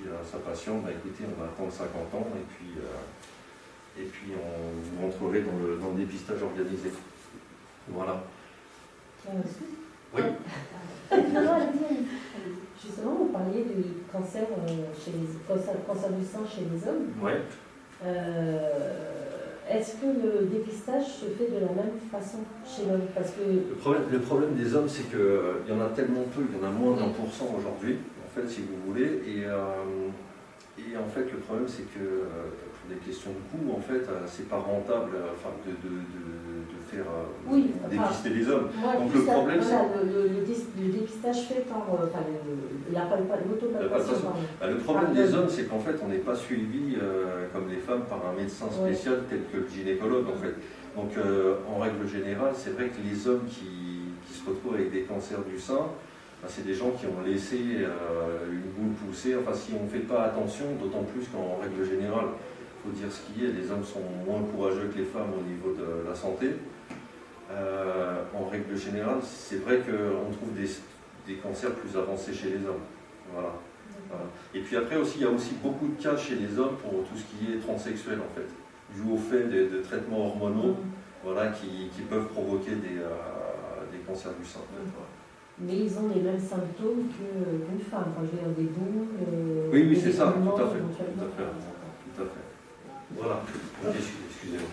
à 0.07 0.23
sa 0.25 0.37
patiente, 0.39 0.83
bah, 0.83 0.89
écoutez, 0.91 1.23
on 1.25 1.41
va 1.41 1.47
attendre 1.47 1.71
50 1.71 2.13
ans 2.13 2.27
et 2.35 2.45
puis, 2.53 2.73
euh, 2.77 4.01
et 4.01 4.05
puis 4.05 4.33
on 5.01 5.07
vous 5.07 5.27
dans 5.27 5.33
le, 5.33 5.77
dans 5.77 5.89
le 5.89 5.95
dépistage 5.95 6.43
organisé. 6.43 6.91
Voilà. 7.87 8.23
Oui. 10.13 10.21
Justement, 12.81 13.15
vous 13.15 13.29
parliez 13.29 13.63
du 13.63 13.83
cancer, 14.11 14.43
euh, 14.43 14.69
chez 14.93 15.11
les, 15.11 15.27
cancer, 15.47 15.73
du 16.11 16.25
sein 16.25 16.45
chez 16.47 16.61
les 16.61 16.87
hommes. 16.87 17.07
Oui. 17.21 17.31
Euh, 18.05 18.59
est-ce 19.69 19.95
que 19.95 20.05
le 20.05 20.45
dépistage 20.45 21.05
se 21.05 21.25
fait 21.25 21.49
de 21.49 21.59
la 21.59 21.73
même 21.73 21.97
façon 22.11 22.37
chez 22.65 22.89
l'homme? 22.89 23.07
Parce 23.15 23.31
que... 23.31 23.41
le, 23.41 23.75
problème, 23.75 24.03
le 24.11 24.19
problème 24.19 24.53
des 24.55 24.75
hommes, 24.75 24.87
c'est 24.87 25.09
qu'il 25.09 25.67
y 25.67 25.71
en 25.71 25.81
a 25.81 25.89
tellement 25.89 26.23
peu, 26.33 26.41
il 26.49 26.57
y 26.57 26.63
en 26.63 26.67
a 26.67 26.71
moins 26.71 26.95
d'un 26.95 27.09
pour 27.09 27.33
cent 27.33 27.53
aujourd'hui 27.57 27.97
si 28.45 28.61
vous 28.61 28.91
voulez. 28.91 29.21
Et, 29.25 29.45
euh, 29.45 30.09
et 30.77 30.95
en 30.97 31.07
fait, 31.07 31.31
le 31.31 31.39
problème, 31.39 31.67
c'est 31.67 31.89
que 31.93 32.03
euh, 32.03 32.53
pour 32.77 32.89
des 32.89 33.01
questions 33.01 33.31
de 33.31 33.41
coût, 33.49 33.73
en 33.75 33.81
fait, 33.81 34.05
euh, 34.05 34.27
c'est 34.27 34.47
pas 34.47 34.59
rentable 34.59 35.17
enfin, 35.33 35.49
de, 35.65 35.71
de, 35.71 35.95
de, 35.95 36.46
faire 36.87 37.05
oui, 37.47 37.71
dépister 37.89 38.29
les 38.29 38.49
hommes. 38.49 38.69
Donc 38.99 39.13
le 39.13 39.21
problème, 39.21 39.59
c'est. 39.61 40.05
Le, 40.05 40.27
le, 40.27 40.91
dépistage 40.91 41.43
fait 41.47 41.65
par 41.67 41.85
enfin, 41.91 42.19
l'autopalpation. 43.49 44.29
Bah, 44.59 44.67
le 44.67 44.77
problème 44.77 45.13
des 45.13 45.33
hommes, 45.33 45.49
c'est 45.49 45.63
qu'en 45.63 45.79
fait, 45.79 45.95
on 46.03 46.07
n'est 46.07 46.17
pas 46.17 46.35
suivi 46.35 46.97
comme 47.53 47.69
les 47.69 47.77
femmes 47.77 48.03
par 48.09 48.21
un 48.29 48.33
médecin 48.39 48.67
spécial 48.71 49.23
tel 49.29 49.39
que 49.51 49.57
le 49.57 49.67
gynécologue, 49.67 50.25
en 50.27 50.37
fait. 50.37 50.55
Donc, 50.95 51.11
en 51.69 51.79
règle 51.79 52.07
générale, 52.07 52.51
c'est 52.55 52.71
vrai 52.71 52.87
que 52.87 53.01
les 53.07 53.27
hommes 53.27 53.45
qui, 53.47 54.13
qui 54.25 54.39
se 54.39 54.49
retrouvent 54.49 54.75
avec 54.75 54.91
des 54.91 55.01
cancers 55.01 55.43
du 55.43 55.59
sein, 55.59 55.87
c'est 56.45 56.65
des 56.65 56.73
gens 56.73 56.91
qui 56.91 57.05
ont 57.07 57.21
laissé 57.25 57.57
euh, 57.81 58.51
une 58.51 58.69
boule 58.71 58.93
pousser. 58.93 59.35
Enfin, 59.35 59.53
si 59.53 59.73
on 59.79 59.83
ne 59.83 59.89
fait 59.89 60.05
pas 60.05 60.23
attention, 60.23 60.65
d'autant 60.79 61.03
plus 61.03 61.25
qu'en 61.27 61.59
règle 61.61 61.83
générale, 61.83 62.27
il 62.85 62.91
faut 62.91 62.95
dire 62.95 63.11
ce 63.11 63.21
qui 63.25 63.45
est, 63.45 63.51
les 63.51 63.71
hommes 63.71 63.83
sont 63.83 64.03
moins 64.25 64.41
courageux 64.43 64.89
que 64.93 64.99
les 64.99 65.05
femmes 65.05 65.33
au 65.33 65.43
niveau 65.43 65.75
de 65.75 66.07
la 66.07 66.15
santé. 66.15 66.55
Euh, 67.49 68.23
en 68.35 68.49
règle 68.49 68.75
générale, 68.75 69.19
c'est 69.23 69.63
vrai 69.63 69.77
qu'on 69.77 70.31
trouve 70.31 70.53
des, 70.53 71.35
cancers 71.35 71.71
plus 71.71 71.97
avancés 71.97 72.33
chez 72.33 72.49
les 72.49 72.65
hommes. 72.65 72.83
Voilà. 73.33 73.53
Et 74.53 74.59
puis 74.59 74.75
après 74.75 74.97
aussi, 74.97 75.19
il 75.19 75.23
y 75.23 75.25
a 75.25 75.31
aussi 75.31 75.55
beaucoup 75.63 75.87
de 75.87 76.01
cas 76.01 76.15
chez 76.15 76.35
les 76.35 76.59
hommes 76.59 76.75
pour 76.81 77.03
tout 77.03 77.15
ce 77.15 77.23
qui 77.23 77.53
est 77.53 77.59
transsexuel 77.59 78.19
en 78.19 78.35
fait, 78.35 78.47
dû 78.93 79.09
au 79.11 79.17
fait 79.17 79.45
de, 79.45 79.81
traitements 79.81 80.27
hormonaux 80.27 80.73
mm. 80.73 80.77
voilà, 81.23 81.47
qui, 81.47 81.89
peuvent 82.09 82.27
provoquer 82.27 82.75
des, 82.75 82.99
euh, 82.99 84.05
cancers 84.05 84.33
du 84.39 84.45
sein 84.45 84.59
mais 85.59 85.75
ils 85.75 85.97
ont 85.97 86.09
les 86.13 86.21
mêmes 86.21 86.39
symptômes 86.39 87.09
qu'une 87.09 87.79
femme, 87.79 88.13
quand 88.15 88.21
je 88.21 88.31
veux 88.31 88.37
dire 88.37 88.55
des 88.55 88.69
boules. 88.69 89.07
Euh, 89.27 89.69
oui, 89.73 89.87
oui, 89.89 89.99
c'est 90.01 90.11
ça, 90.11 90.31
tout 90.31 90.55
à 90.55 90.67
fait. 90.67 90.77
Tout 90.77 91.23
à 91.23 91.27
fait. 91.35 91.49
Tout 92.15 92.21
à 92.21 92.25
fait. 92.25 92.45
Voilà, 93.17 93.41
excusez-moi. 93.89 94.69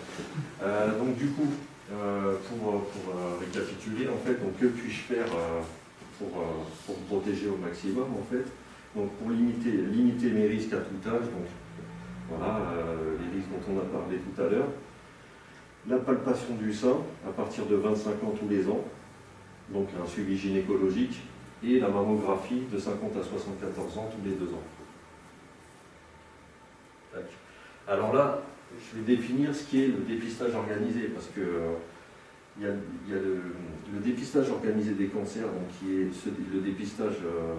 Donc 0.99 1.17
du 1.17 1.25
coup, 1.29 1.47
euh, 1.91 2.14
pour, 2.59 2.81
pour 2.81 3.13
récapituler, 3.39 4.07
en 4.07 4.17
fait, 4.25 4.35
donc 4.43 4.57
que 4.59 4.65
puis-je 4.67 5.13
faire 5.13 5.27
pour, 6.19 6.29
pour 6.85 6.95
protéger 7.07 7.47
au 7.47 7.57
maximum, 7.57 8.05
en 8.13 8.23
fait? 8.31 8.45
Donc 8.95 9.11
pour 9.17 9.29
limiter, 9.29 9.71
limiter 9.71 10.29
mes 10.29 10.47
risques 10.47 10.73
à 10.73 10.77
tout 10.77 11.09
âge, 11.09 11.25
donc 11.25 11.47
voilà, 12.29 12.61
les 13.19 13.37
risques 13.37 13.49
dont 13.49 13.73
on 13.73 13.79
a 13.79 13.99
parlé 13.99 14.17
tout 14.17 14.41
à 14.41 14.47
l'heure, 14.47 14.69
la 15.87 15.97
palpation 15.97 16.55
du 16.55 16.73
sein 16.73 16.97
à 17.27 17.31
partir 17.31 17.65
de 17.65 17.75
25 17.75 18.23
ans 18.23 18.33
tous 18.39 18.47
les 18.49 18.67
ans, 18.69 18.83
donc 19.69 19.89
un 20.01 20.07
suivi 20.07 20.37
gynécologique, 20.37 21.21
et 21.63 21.79
la 21.79 21.89
mammographie 21.89 22.63
de 22.71 22.77
50 22.77 23.17
à 23.17 23.23
74 23.23 23.97
ans 23.97 24.09
tous 24.11 24.29
les 24.29 24.35
deux 24.35 24.53
ans. 24.53 24.63
Alors 27.87 28.13
là, 28.13 28.41
je 28.77 28.97
vais 28.97 29.15
définir 29.15 29.53
ce 29.53 29.63
qui 29.63 29.83
est 29.83 29.87
le 29.87 30.03
dépistage 30.07 30.55
organisé, 30.55 31.09
parce 31.13 31.27
que 31.27 31.41
il 32.57 32.63
y 32.63 32.67
a, 32.67 32.71
le, 33.15 33.99
dépistage 33.99 34.49
organisé 34.49 34.91
des 34.91 35.07
cancers, 35.07 35.47
qui 35.79 35.93
est 35.93 36.09
le 36.53 36.59
dépistage 36.61 37.15
euh, 37.25 37.53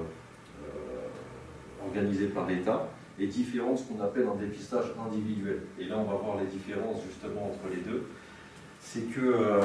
euh, 0.63 1.87
organisé 1.87 2.27
par 2.27 2.47
l'État, 2.47 2.89
est 3.19 3.27
différent 3.27 3.73
de 3.73 3.79
ce 3.79 3.85
qu'on 3.85 4.03
appelle 4.03 4.27
un 4.27 4.37
dépistage 4.37 4.87
individuel. 5.05 5.61
Et 5.79 5.85
là, 5.85 5.97
on 5.99 6.05
va 6.05 6.17
voir 6.17 6.39
les 6.39 6.47
différences 6.47 7.03
justement 7.05 7.47
entre 7.47 7.75
les 7.75 7.81
deux. 7.81 8.07
C'est 8.81 9.11
que 9.13 9.21
euh, 9.21 9.61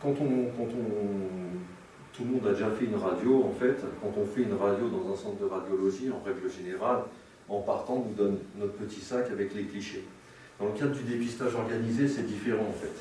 quand, 0.00 0.14
on, 0.20 0.46
quand 0.56 0.68
on, 0.70 2.12
tout 2.12 2.24
le 2.24 2.30
monde 2.30 2.46
a 2.46 2.52
déjà 2.52 2.70
fait 2.70 2.86
une 2.86 2.96
radio, 2.96 3.44
en 3.44 3.52
fait, 3.52 3.76
quand 4.00 4.12
on 4.16 4.24
fait 4.24 4.42
une 4.42 4.54
radio 4.54 4.88
dans 4.88 5.12
un 5.12 5.16
centre 5.16 5.40
de 5.40 5.46
radiologie, 5.46 6.10
en 6.10 6.24
règle 6.24 6.50
générale, 6.50 7.02
en 7.48 7.60
partant, 7.60 8.04
on 8.04 8.08
nous 8.08 8.14
donne 8.14 8.38
notre 8.58 8.74
petit 8.74 9.00
sac 9.00 9.30
avec 9.30 9.54
les 9.54 9.64
clichés. 9.64 10.04
Dans 10.58 10.66
le 10.66 10.72
cadre 10.72 10.94
du 10.94 11.02
dépistage 11.02 11.54
organisé, 11.54 12.08
c'est 12.08 12.26
différent 12.26 12.66
en 12.68 12.72
fait. 12.72 12.94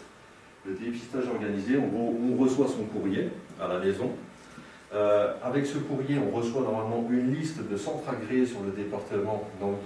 Le 0.68 0.74
dépistage 0.74 1.28
organisé, 1.28 1.78
on, 1.78 2.42
reçoit 2.42 2.68
son 2.68 2.86
courrier 2.86 3.30
à 3.62 3.68
la 3.68 3.80
maison. 3.80 4.10
Euh, 4.94 5.34
avec 5.44 5.66
ce 5.66 5.78
courrier, 5.78 6.18
on 6.18 6.36
reçoit 6.36 6.62
normalement 6.62 7.08
une 7.12 7.34
liste 7.34 7.60
de 7.70 7.78
centres 7.78 8.10
agréés 8.10 8.46
sur 8.46 8.62
le 8.62 8.72
département 8.72 9.44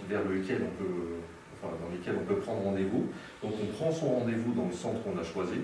vers 0.09 0.24
lequel 0.24 0.62
on 0.63 0.83
peut, 0.83 0.89
dans 1.62 1.91
lesquels 1.91 2.15
on 2.21 2.25
peut 2.25 2.39
prendre 2.39 2.63
rendez-vous. 2.63 3.07
Donc 3.43 3.53
on 3.62 3.65
prend 3.75 3.91
son 3.91 4.19
rendez-vous 4.19 4.53
dans 4.53 4.67
le 4.67 4.74
centre 4.74 5.03
qu'on 5.03 5.19
a 5.19 5.24
choisi. 5.24 5.59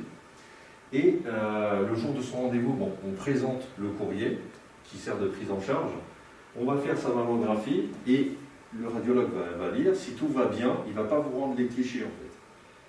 Et 0.92 1.20
euh, 1.26 1.88
le 1.88 1.96
jour 1.96 2.14
de 2.14 2.22
son 2.22 2.44
rendez-vous, 2.44 2.74
bon, 2.74 2.92
on 3.08 3.12
présente 3.14 3.64
le 3.78 3.90
courrier 3.90 4.40
qui 4.84 4.98
sert 4.98 5.18
de 5.18 5.28
prise 5.28 5.50
en 5.50 5.62
charge. 5.62 5.92
On 6.60 6.66
va 6.66 6.78
faire 6.78 6.98
sa 6.98 7.10
mammographie 7.10 7.86
et 8.08 8.32
le 8.78 8.88
radiologue 8.88 9.30
va, 9.60 9.72
lire, 9.72 9.96
si 9.96 10.12
tout 10.12 10.28
va 10.28 10.46
bien, 10.46 10.78
il 10.88 10.94
ne 10.94 11.02
va 11.02 11.08
pas 11.08 11.20
vous 11.20 11.40
rendre 11.40 11.58
les 11.58 11.68
clichés 11.68 12.04
en 12.04 12.12
fait. 12.20 12.25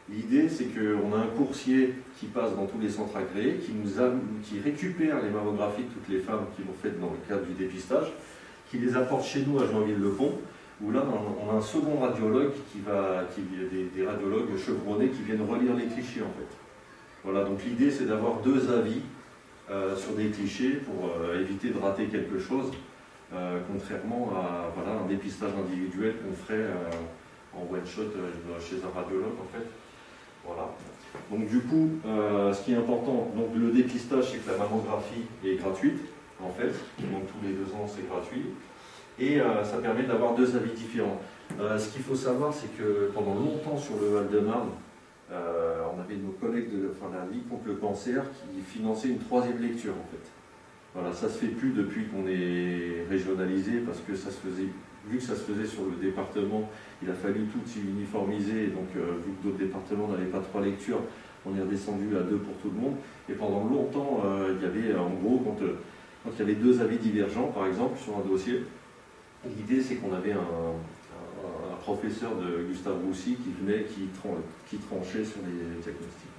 L'idée 0.09 0.49
c'est 0.49 0.67
qu'on 0.67 1.13
a 1.15 1.19
un 1.19 1.27
coursier 1.37 1.95
qui 2.19 2.27
passe 2.27 2.55
dans 2.55 2.67
tous 2.67 2.79
les 2.79 2.89
centres 2.89 3.17
agréés, 3.17 3.57
qui, 3.57 3.73
nous 3.73 3.91
qui 4.43 4.61
récupère 4.61 5.23
les 5.23 5.31
mammographies 5.31 5.83
de 5.83 5.89
toutes 5.89 6.09
les 6.09 6.21
femmes 6.21 6.47
qui 6.55 6.63
l'ont 6.63 6.75
faites 6.81 7.01
dans 7.01 7.11
le 7.11 7.19
cadre 7.29 7.45
du 7.45 7.55
dépistage, 7.55 8.13
qui 8.71 8.79
les 8.79 8.97
apporte 8.97 9.25
chez 9.25 9.45
nous 9.45 9.59
à 9.61 9.67
Joinville-le-Pont, 9.67 10.39
où 10.83 10.93
là 10.93 11.03
on 11.45 11.51
a 11.51 11.55
un 11.55 11.61
second 11.61 11.99
radiologue 11.99 12.53
qui 12.73 12.81
va, 12.81 13.25
qui, 13.35 13.41
des, 13.43 13.85
des 13.85 14.07
radiologues 14.07 14.57
chevronnés 14.57 15.09
qui 15.09 15.23
viennent 15.23 15.49
relire 15.49 15.75
les 15.75 15.87
clichés 15.87 16.23
en 16.23 16.33
fait. 16.39 16.57
Voilà, 17.25 17.45
donc 17.45 17.65
l'idée 17.65 17.91
c'est 17.91 18.05
d'avoir 18.05 18.41
deux 18.41 18.71
avis 18.71 19.01
euh, 19.69 19.97
sur 19.97 20.13
des 20.13 20.29
clichés 20.29 20.75
pour 20.75 21.11
euh, 21.11 21.41
éviter 21.41 21.71
de 21.71 21.79
rater 21.79 22.05
quelque 22.07 22.39
chose. 22.39 22.71
Euh, 23.35 23.59
contrairement 23.67 24.31
à 24.37 24.71
voilà, 24.77 25.01
un 25.01 25.07
dépistage 25.09 25.51
individuel 25.59 26.15
qu'on 26.19 26.33
ferait 26.33 26.67
en 27.53 27.63
one-shot 27.75 28.13
chez 28.61 28.77
un 28.77 28.97
radiologue 28.97 29.35
en 29.41 29.59
fait. 29.59 29.67
Voilà. 30.47 30.71
Donc 31.31 31.49
du 31.49 31.61
coup, 31.61 31.91
ce 32.05 32.65
qui 32.65 32.73
est 32.73 32.77
important, 32.77 33.31
donc 33.37 33.49
le 33.55 33.71
dépistage, 33.71 34.31
c'est 34.31 34.39
que 34.39 34.51
la 34.51 34.59
mammographie 34.59 35.25
est 35.45 35.57
gratuite, 35.57 35.99
en 36.43 36.51
fait, 36.51 36.73
donc 37.01 37.27
tous 37.27 37.47
les 37.47 37.53
deux 37.53 37.73
ans 37.75 37.87
c'est 37.89 38.07
gratuit, 38.09 38.47
et 39.19 39.41
ça 39.65 39.79
permet 39.79 40.05
d'avoir 40.05 40.35
deux 40.35 40.55
avis 40.55 40.73
différents. 40.73 41.19
ce 41.79 41.89
qu'il 41.89 42.03
faut 42.03 42.15
savoir, 42.15 42.53
c'est 42.53 42.77
que 42.77 43.11
pendant 43.15 43.35
longtemps 43.35 43.77
sur 43.77 43.95
le 44.01 44.09
Val-de-Marne, 44.09 44.69
on 45.31 46.01
avait 46.01 46.17
nos 46.17 46.33
collègues 46.33 46.71
de 46.71 46.91
enfin, 46.93 47.11
la 47.13 47.25
Ligue 47.33 47.49
contre 47.49 47.67
le 47.67 47.75
cancer 47.75 48.23
qui 48.31 48.61
finançaient 48.63 49.09
une 49.09 49.19
troisième 49.19 49.61
lecture 49.61 49.93
en 49.93 50.07
fait. 50.11 50.31
Voilà, 50.95 51.13
ça 51.13 51.29
se 51.29 51.39
fait 51.39 51.49
plus 51.49 51.71
depuis 51.71 52.07
qu'on 52.07 52.27
est 52.27 53.05
régionalisé 53.11 53.81
parce 53.81 53.99
que 54.01 54.15
ça 54.15 54.31
se 54.31 54.39
faisait, 54.39 54.69
vu 55.09 55.19
que 55.19 55.23
ça 55.23 55.35
se 55.35 55.43
faisait 55.43 55.67
sur 55.67 55.85
le 55.85 55.97
département, 55.97 56.69
il 57.03 57.11
a 57.11 57.15
fallu 57.15 57.47
tout 57.47 57.61
uniformiser. 57.79 58.69
Donc, 58.69 58.89
euh, 58.97 59.17
vu 59.25 59.33
que 59.33 59.45
d'autres 59.45 59.59
départements 59.59 60.09
n'avaient 60.09 60.27
pas 60.27 60.41
trois 60.41 60.63
lectures, 60.63 61.01
on 61.45 61.57
est 61.57 61.61
redescendu 61.61 62.17
à 62.17 62.23
deux 62.23 62.39
pour 62.39 62.55
tout 62.57 62.71
le 62.75 62.81
monde. 62.81 62.97
Et 63.29 63.35
pendant 63.35 63.65
longtemps, 63.65 64.23
euh, 64.25 64.55
il 64.57 64.63
y 64.63 64.67
avait, 64.67 64.99
en 64.99 65.11
gros, 65.11 65.39
quand, 65.45 65.63
euh, 65.63 65.77
quand, 66.25 66.31
il 66.35 66.39
y 66.41 66.43
avait 66.43 66.55
deux 66.55 66.81
avis 66.81 66.99
divergents, 66.99 67.49
par 67.49 67.67
exemple, 67.67 67.99
sur 67.99 68.17
un 68.17 68.29
dossier, 68.29 68.63
l'idée 69.45 69.83
c'est 69.83 69.97
qu'on 69.97 70.15
avait 70.15 70.33
un, 70.33 70.75
professeur 71.83 72.35
de 72.35 72.65
Gustave 72.65 72.99
Roussy 73.07 73.37
qui 73.37 73.53
venait, 73.61 73.85
qui, 73.85 74.09
qui 74.69 74.77
tranchait 74.79 75.25
sur 75.25 75.39
les 75.47 75.79
diagnostics. 75.81 76.35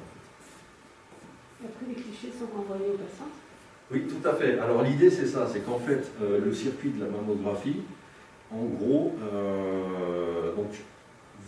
Après, 1.63 1.85
les 1.87 1.93
clichés 1.93 2.33
sont 2.37 2.47
renvoyés 2.53 2.91
aux 2.91 2.97
patients 2.97 3.31
oui, 3.89 4.03
tout 4.03 4.27
à 4.27 4.33
fait. 4.33 4.59
Alors 4.59 4.83
l'idée 4.83 5.09
c'est 5.09 5.27
ça, 5.27 5.47
c'est 5.51 5.61
qu'en 5.61 5.79
fait 5.79 6.11
euh, 6.21 6.39
le 6.43 6.53
circuit 6.53 6.89
de 6.89 7.05
la 7.05 7.09
mammographie, 7.09 7.77
en 8.51 8.63
gros, 8.65 9.13
euh, 9.21 10.51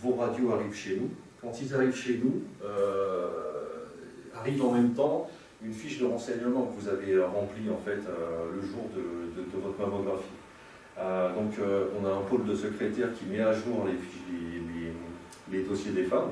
vos 0.02 0.14
radios 0.14 0.52
arrivent 0.52 0.74
chez 0.74 0.96
nous. 0.96 1.10
Quand 1.40 1.52
ils 1.60 1.74
arrivent 1.74 1.94
chez 1.94 2.20
nous, 2.22 2.42
euh, 2.64 3.28
arrive 4.34 4.64
en 4.64 4.72
même 4.72 4.92
temps 4.92 5.28
une 5.62 5.72
fiche 5.72 5.98
de 5.98 6.06
renseignement 6.06 6.66
que 6.66 6.80
vous 6.80 6.88
avez 6.88 7.22
remplie 7.22 7.68
en 7.70 7.78
fait 7.84 7.98
le 8.54 8.62
jour 8.62 8.88
de, 8.94 9.58
votre 9.60 9.78
mammographie. 9.78 10.24
donc 10.96 11.66
on 12.00 12.06
a 12.06 12.12
un 12.12 12.22
pôle 12.22 12.46
de 12.46 12.54
secrétaire 12.54 13.08
qui 13.12 13.26
met 13.26 13.40
à 13.40 13.52
jour 13.52 13.86
les, 13.86 15.54
les 15.54 15.62
dossiers 15.64 15.92
des 15.92 16.04
femmes 16.04 16.30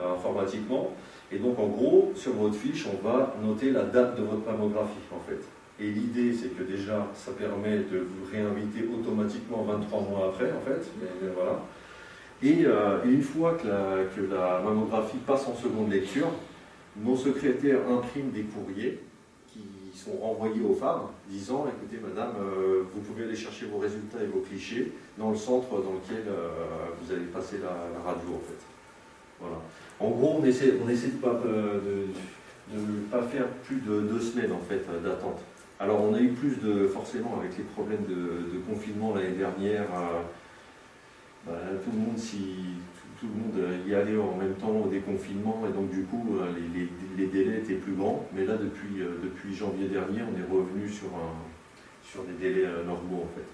informatiquement. 0.00 0.90
Et 1.30 1.38
donc 1.38 1.58
en 1.60 1.66
gros, 1.68 2.12
sur 2.16 2.32
votre 2.32 2.56
fiche, 2.56 2.86
on 2.86 3.06
va 3.06 3.36
noter 3.40 3.70
la 3.70 3.84
date 3.84 4.18
de 4.18 4.24
votre 4.24 4.44
mammographie 4.44 4.98
en 5.12 5.20
fait. 5.20 5.40
Et 5.78 5.90
l'idée, 5.90 6.32
c'est 6.32 6.56
que 6.56 6.62
déjà, 6.62 7.06
ça 7.14 7.32
permet 7.32 7.78
de 7.78 7.98
vous 7.98 8.30
réinviter 8.32 8.88
automatiquement 8.88 9.62
23 9.62 10.00
mois 10.00 10.28
après, 10.28 10.50
en 10.52 10.60
fait. 10.60 10.90
voilà. 11.34 11.60
Et 12.42 12.64
euh, 12.64 13.02
une 13.04 13.22
fois 13.22 13.54
que 13.54 13.66
la, 13.66 14.60
mammographie 14.60 15.18
passe 15.18 15.46
en 15.46 15.54
seconde 15.54 15.90
lecture, 15.90 16.28
nos 16.96 17.16
secrétaires 17.16 17.80
impriment 17.90 18.30
des 18.30 18.42
courriers 18.42 19.00
qui 19.48 19.62
sont 19.94 20.16
renvoyés 20.16 20.62
aux 20.62 20.74
femmes, 20.74 21.08
disant, 21.28 21.66
écoutez 21.66 22.00
madame, 22.02 22.34
euh, 22.40 22.82
vous 22.94 23.00
pouvez 23.00 23.24
aller 23.24 23.36
chercher 23.36 23.66
vos 23.66 23.78
résultats 23.78 24.22
et 24.22 24.26
vos 24.26 24.40
clichés 24.40 24.92
dans 25.18 25.30
le 25.30 25.36
centre 25.36 25.70
dans 25.70 25.94
lequel 25.94 26.24
euh, 26.28 26.48
vous 27.00 27.12
allez 27.12 27.24
passer 27.24 27.56
la, 27.58 28.00
radio, 28.02 28.28
en 28.34 28.40
fait. 28.46 28.60
Voilà. 29.40 29.56
En 30.00 30.10
gros, 30.10 30.40
on 30.40 30.44
essaie, 30.44 30.72
de 30.72 30.78
ne 30.78 31.10
pas, 31.20 31.40
pas 33.10 33.22
faire 33.22 33.46
plus 33.64 33.76
de 33.76 34.00
deux 34.00 34.20
semaines 34.20 34.52
en 34.52 34.60
fait 34.60 34.82
d'attente. 35.02 35.42
Alors 35.78 36.02
on 36.02 36.14
a 36.14 36.20
eu 36.20 36.30
plus 36.30 36.56
de, 36.60 36.88
forcément 36.88 37.38
avec 37.38 37.56
les 37.58 37.64
problèmes 37.64 38.04
de, 38.08 38.58
confinement 38.68 39.14
l'année 39.14 39.36
dernière, 39.36 39.84
euh, 39.94 40.22
bah, 41.46 41.52
tout, 41.84 41.90
le 41.92 41.98
monde 41.98 42.16
tout, 43.20 43.26
le 43.26 43.60
monde 43.60 43.86
y 43.86 43.94
allait 43.94 44.16
en 44.16 44.36
même 44.36 44.54
temps 44.54 44.70
au 44.70 44.88
déconfinement 44.88 45.62
et 45.68 45.72
donc 45.72 45.90
du 45.90 46.04
coup 46.04 46.38
euh, 46.40 46.52
les, 47.16 47.26
délais 47.26 47.58
étaient 47.58 47.74
plus 47.74 47.92
grands. 47.92 48.26
Mais 48.34 48.44
là 48.44 48.56
depuis, 48.56 49.02
euh, 49.02 49.18
depuis 49.22 49.54
janvier 49.54 49.88
dernier 49.88 50.22
on 50.22 50.38
est 50.38 50.50
revenu 50.50 50.88
sur, 50.88 51.08
un, 51.08 51.34
sur 52.02 52.24
des 52.24 52.34
délais 52.34 52.66
normaux 52.86 53.24
en 53.24 53.28
fait. 53.34 53.44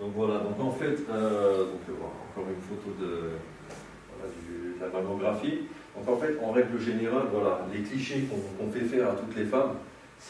Donc 0.00 0.12
voilà, 0.16 0.40
donc 0.40 0.58
en 0.58 0.70
fait, 0.72 0.98
euh, 1.08 1.12
euh, 1.12 1.66
encore 2.30 2.50
une 2.50 2.60
photo 2.60 2.90
de, 3.00 3.30
la 4.80 4.88
mammographie. 4.88 5.68
Donc 5.96 6.08
en 6.08 6.20
fait, 6.20 6.36
en 6.42 6.52
règle 6.52 6.78
générale, 6.78 7.26
voilà, 7.32 7.66
les 7.72 7.82
clichés 7.82 8.24
qu'on 8.58 8.70
fait 8.70 8.84
faire 8.84 9.10
à 9.10 9.12
toutes 9.12 9.36
les 9.36 9.44
femmes, 9.44 9.74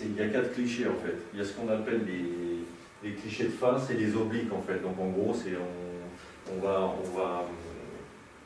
il 0.02 0.14
y 0.16 0.20
a 0.20 0.28
quatre 0.28 0.52
clichés 0.52 0.86
en 0.86 1.04
fait. 1.04 1.16
Il 1.32 1.38
y 1.38 1.42
a 1.42 1.44
ce 1.44 1.52
qu'on 1.52 1.68
appelle 1.68 2.02
les, 2.06 3.12
clichés 3.12 3.44
de 3.44 3.50
face 3.50 3.90
et 3.90 3.94
les 3.94 4.14
obliques 4.16 4.52
en 4.52 4.60
fait. 4.60 4.82
Donc 4.82 4.98
en 4.98 5.08
gros, 5.08 5.34
c'est 5.34 5.52
on, 6.50 6.60
va, 6.60 6.92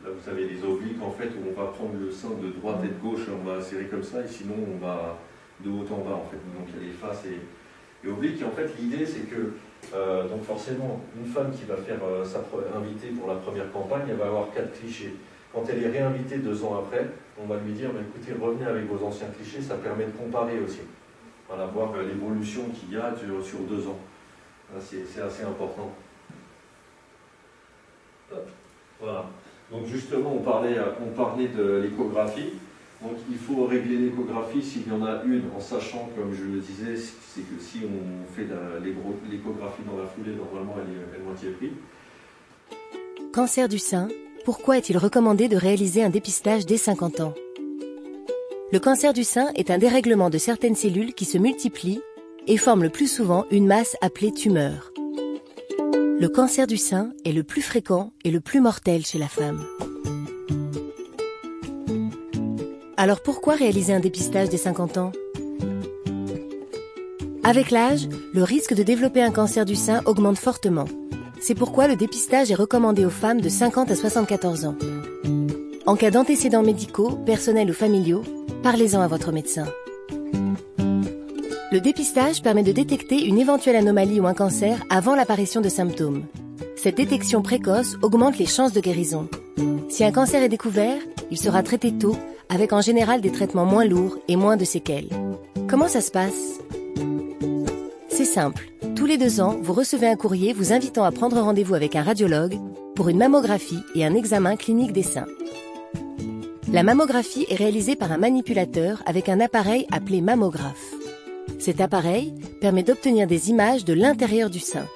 là 0.04 0.10
vous 0.10 0.24
savez 0.24 0.46
les 0.46 0.62
obliques 0.64 1.02
en 1.02 1.10
fait, 1.10 1.26
où 1.26 1.48
on 1.48 1.60
va 1.60 1.68
prendre 1.68 1.94
le 1.98 2.10
sein 2.10 2.30
de 2.30 2.50
droite 2.50 2.78
et 2.84 2.88
de 2.88 3.00
gauche, 3.00 3.26
on 3.32 3.48
va 3.48 3.60
serrer 3.60 3.86
comme 3.86 4.02
ça, 4.02 4.20
et 4.24 4.28
sinon 4.28 4.54
on 4.74 4.84
va 4.84 5.18
de 5.60 5.70
haut 5.70 5.86
en 5.92 6.04
bas 6.04 6.16
en 6.16 6.26
fait. 6.30 6.38
Donc 6.56 6.68
il 6.74 6.82
y 6.82 6.84
a 6.84 6.86
les 6.88 6.92
faces 6.92 7.24
et, 7.26 8.06
et 8.06 8.10
obliques. 8.10 8.40
Et 8.40 8.44
en 8.44 8.50
fait, 8.50 8.70
l'idée 8.80 9.06
c'est 9.06 9.28
que 9.30 9.54
euh, 9.94 10.28
donc 10.28 10.42
forcément, 10.42 11.00
une 11.16 11.26
femme 11.26 11.50
qui 11.50 11.64
va 11.64 11.76
faire 11.76 11.98
euh, 12.04 12.24
sa 12.24 12.40
invitée 12.76 13.08
pour 13.08 13.28
la 13.28 13.36
première 13.36 13.70
campagne, 13.72 14.02
elle 14.10 14.16
va 14.16 14.26
avoir 14.26 14.50
quatre 14.50 14.72
clichés. 14.72 15.14
Quand 15.52 15.64
elle 15.68 15.82
est 15.82 15.88
réinvitée 15.88 16.38
deux 16.38 16.62
ans 16.64 16.78
après, 16.80 17.06
on 17.42 17.46
va 17.46 17.56
lui 17.58 17.72
dire, 17.72 17.90
écoutez, 17.90 18.32
revenez 18.38 18.66
avec 18.66 18.86
vos 18.86 19.04
anciens 19.06 19.28
clichés, 19.28 19.62
ça 19.62 19.76
permet 19.76 20.06
de 20.06 20.10
comparer 20.10 20.58
aussi. 20.60 20.80
Voilà, 21.48 21.66
voir 21.66 21.94
euh, 21.94 22.06
l'évolution 22.06 22.64
qu'il 22.68 22.92
y 22.92 22.96
a 22.96 23.14
sur, 23.16 23.60
deux 23.60 23.86
ans. 23.88 23.98
C'est 24.80 25.22
assez 25.22 25.44
important. 25.44 25.90
Voilà. 29.00 29.24
Donc 29.70 29.86
justement, 29.86 30.34
on 30.34 30.40
parlait, 30.40 30.76
on 31.00 31.10
parlait 31.14 31.48
de 31.48 31.82
l'échographie. 31.82 32.52
Donc 33.00 33.12
il 33.30 33.38
faut 33.38 33.64
régler 33.64 33.96
l'échographie 33.96 34.62
s'il 34.62 34.88
y 34.88 34.90
en 34.90 35.04
a 35.04 35.22
une, 35.24 35.44
en 35.56 35.60
sachant, 35.60 36.10
comme 36.16 36.34
je 36.34 36.44
le 36.44 36.58
disais, 36.58 36.96
c'est 36.96 37.42
que 37.42 37.60
si 37.60 37.82
on 37.84 38.34
fait 38.34 38.46
l'échographie 38.82 39.82
dans 39.86 40.02
la 40.02 40.06
foulée, 40.08 40.34
normalement 40.34 40.74
elle 40.82 41.20
est, 41.20 41.24
moitié 41.24 41.50
prise. 41.50 41.70
Cancer 43.32 43.68
du 43.68 43.78
sein, 43.78 44.08
pourquoi 44.48 44.78
est-il 44.78 44.96
recommandé 44.96 45.46
de 45.46 45.58
réaliser 45.58 46.02
un 46.02 46.08
dépistage 46.08 46.64
dès 46.64 46.78
50 46.78 47.20
ans? 47.20 47.34
Le 48.72 48.78
cancer 48.78 49.12
du 49.12 49.22
sein 49.22 49.50
est 49.54 49.70
un 49.70 49.76
dérèglement 49.76 50.30
de 50.30 50.38
certaines 50.38 50.74
cellules 50.74 51.12
qui 51.12 51.26
se 51.26 51.36
multiplient 51.36 52.00
et 52.46 52.56
forment 52.56 52.84
le 52.84 52.88
plus 52.88 53.08
souvent 53.08 53.44
une 53.50 53.66
masse 53.66 53.98
appelée 54.00 54.32
tumeur. 54.32 54.90
Le 55.78 56.28
cancer 56.28 56.66
du 56.66 56.78
sein 56.78 57.10
est 57.26 57.32
le 57.32 57.42
plus 57.42 57.60
fréquent 57.60 58.14
et 58.24 58.30
le 58.30 58.40
plus 58.40 58.62
mortel 58.62 59.04
chez 59.04 59.18
la 59.18 59.28
femme. 59.28 59.62
Alors 62.96 63.20
pourquoi 63.20 63.54
réaliser 63.54 63.92
un 63.92 64.00
dépistage 64.00 64.48
dès 64.48 64.56
50 64.56 64.96
ans? 64.96 65.12
Avec 67.44 67.70
l'âge, 67.70 68.08
le 68.32 68.44
risque 68.44 68.72
de 68.72 68.82
développer 68.82 69.20
un 69.20 69.30
cancer 69.30 69.66
du 69.66 69.76
sein 69.76 70.00
augmente 70.06 70.38
fortement. 70.38 70.86
C'est 71.40 71.54
pourquoi 71.54 71.88
le 71.88 71.96
dépistage 71.96 72.50
est 72.50 72.56
recommandé 72.56 73.04
aux 73.04 73.10
femmes 73.10 73.40
de 73.40 73.48
50 73.48 73.90
à 73.90 73.94
74 73.94 74.66
ans. 74.66 74.74
En 75.86 75.96
cas 75.96 76.10
d'antécédents 76.10 76.62
médicaux, 76.62 77.12
personnels 77.24 77.70
ou 77.70 77.74
familiaux, 77.74 78.22
parlez-en 78.62 79.00
à 79.00 79.08
votre 79.08 79.32
médecin. 79.32 79.66
Le 81.70 81.80
dépistage 81.80 82.42
permet 82.42 82.62
de 82.62 82.72
détecter 82.72 83.24
une 83.26 83.38
éventuelle 83.38 83.76
anomalie 83.76 84.20
ou 84.20 84.26
un 84.26 84.34
cancer 84.34 84.82
avant 84.90 85.14
l'apparition 85.14 85.60
de 85.60 85.68
symptômes. 85.68 86.24
Cette 86.76 86.96
détection 86.96 87.42
précoce 87.42 87.96
augmente 88.02 88.38
les 88.38 88.46
chances 88.46 88.72
de 88.72 88.80
guérison. 88.80 89.28
Si 89.88 90.04
un 90.04 90.12
cancer 90.12 90.42
est 90.42 90.48
découvert, 90.48 91.00
il 91.30 91.38
sera 91.38 91.62
traité 91.62 91.92
tôt 91.92 92.16
avec 92.48 92.72
en 92.72 92.80
général 92.80 93.20
des 93.20 93.32
traitements 93.32 93.66
moins 93.66 93.84
lourds 93.84 94.18
et 94.28 94.36
moins 94.36 94.56
de 94.56 94.64
séquelles. 94.64 95.08
Comment 95.68 95.88
ça 95.88 96.00
se 96.00 96.10
passe? 96.10 96.58
C'est 98.08 98.24
simple. 98.24 98.68
Tous 99.08 99.12
les 99.12 99.24
deux 99.24 99.40
ans, 99.40 99.56
vous 99.62 99.72
recevez 99.72 100.06
un 100.06 100.16
courrier 100.16 100.52
vous 100.52 100.74
invitant 100.74 101.02
à 101.02 101.10
prendre 101.10 101.40
rendez-vous 101.40 101.74
avec 101.74 101.96
un 101.96 102.02
radiologue 102.02 102.58
pour 102.94 103.08
une 103.08 103.16
mammographie 103.16 103.80
et 103.94 104.04
un 104.04 104.14
examen 104.14 104.54
clinique 104.54 104.92
des 104.92 105.02
seins. 105.02 105.24
La 106.70 106.82
mammographie 106.82 107.46
est 107.48 107.54
réalisée 107.54 107.96
par 107.96 108.12
un 108.12 108.18
manipulateur 108.18 109.02
avec 109.06 109.30
un 109.30 109.40
appareil 109.40 109.86
appelé 109.90 110.20
mammographe. 110.20 110.92
Cet 111.58 111.80
appareil 111.80 112.34
permet 112.60 112.82
d'obtenir 112.82 113.26
des 113.26 113.48
images 113.48 113.86
de 113.86 113.94
l'intérieur 113.94 114.50
du 114.50 114.60
sein. 114.60 114.86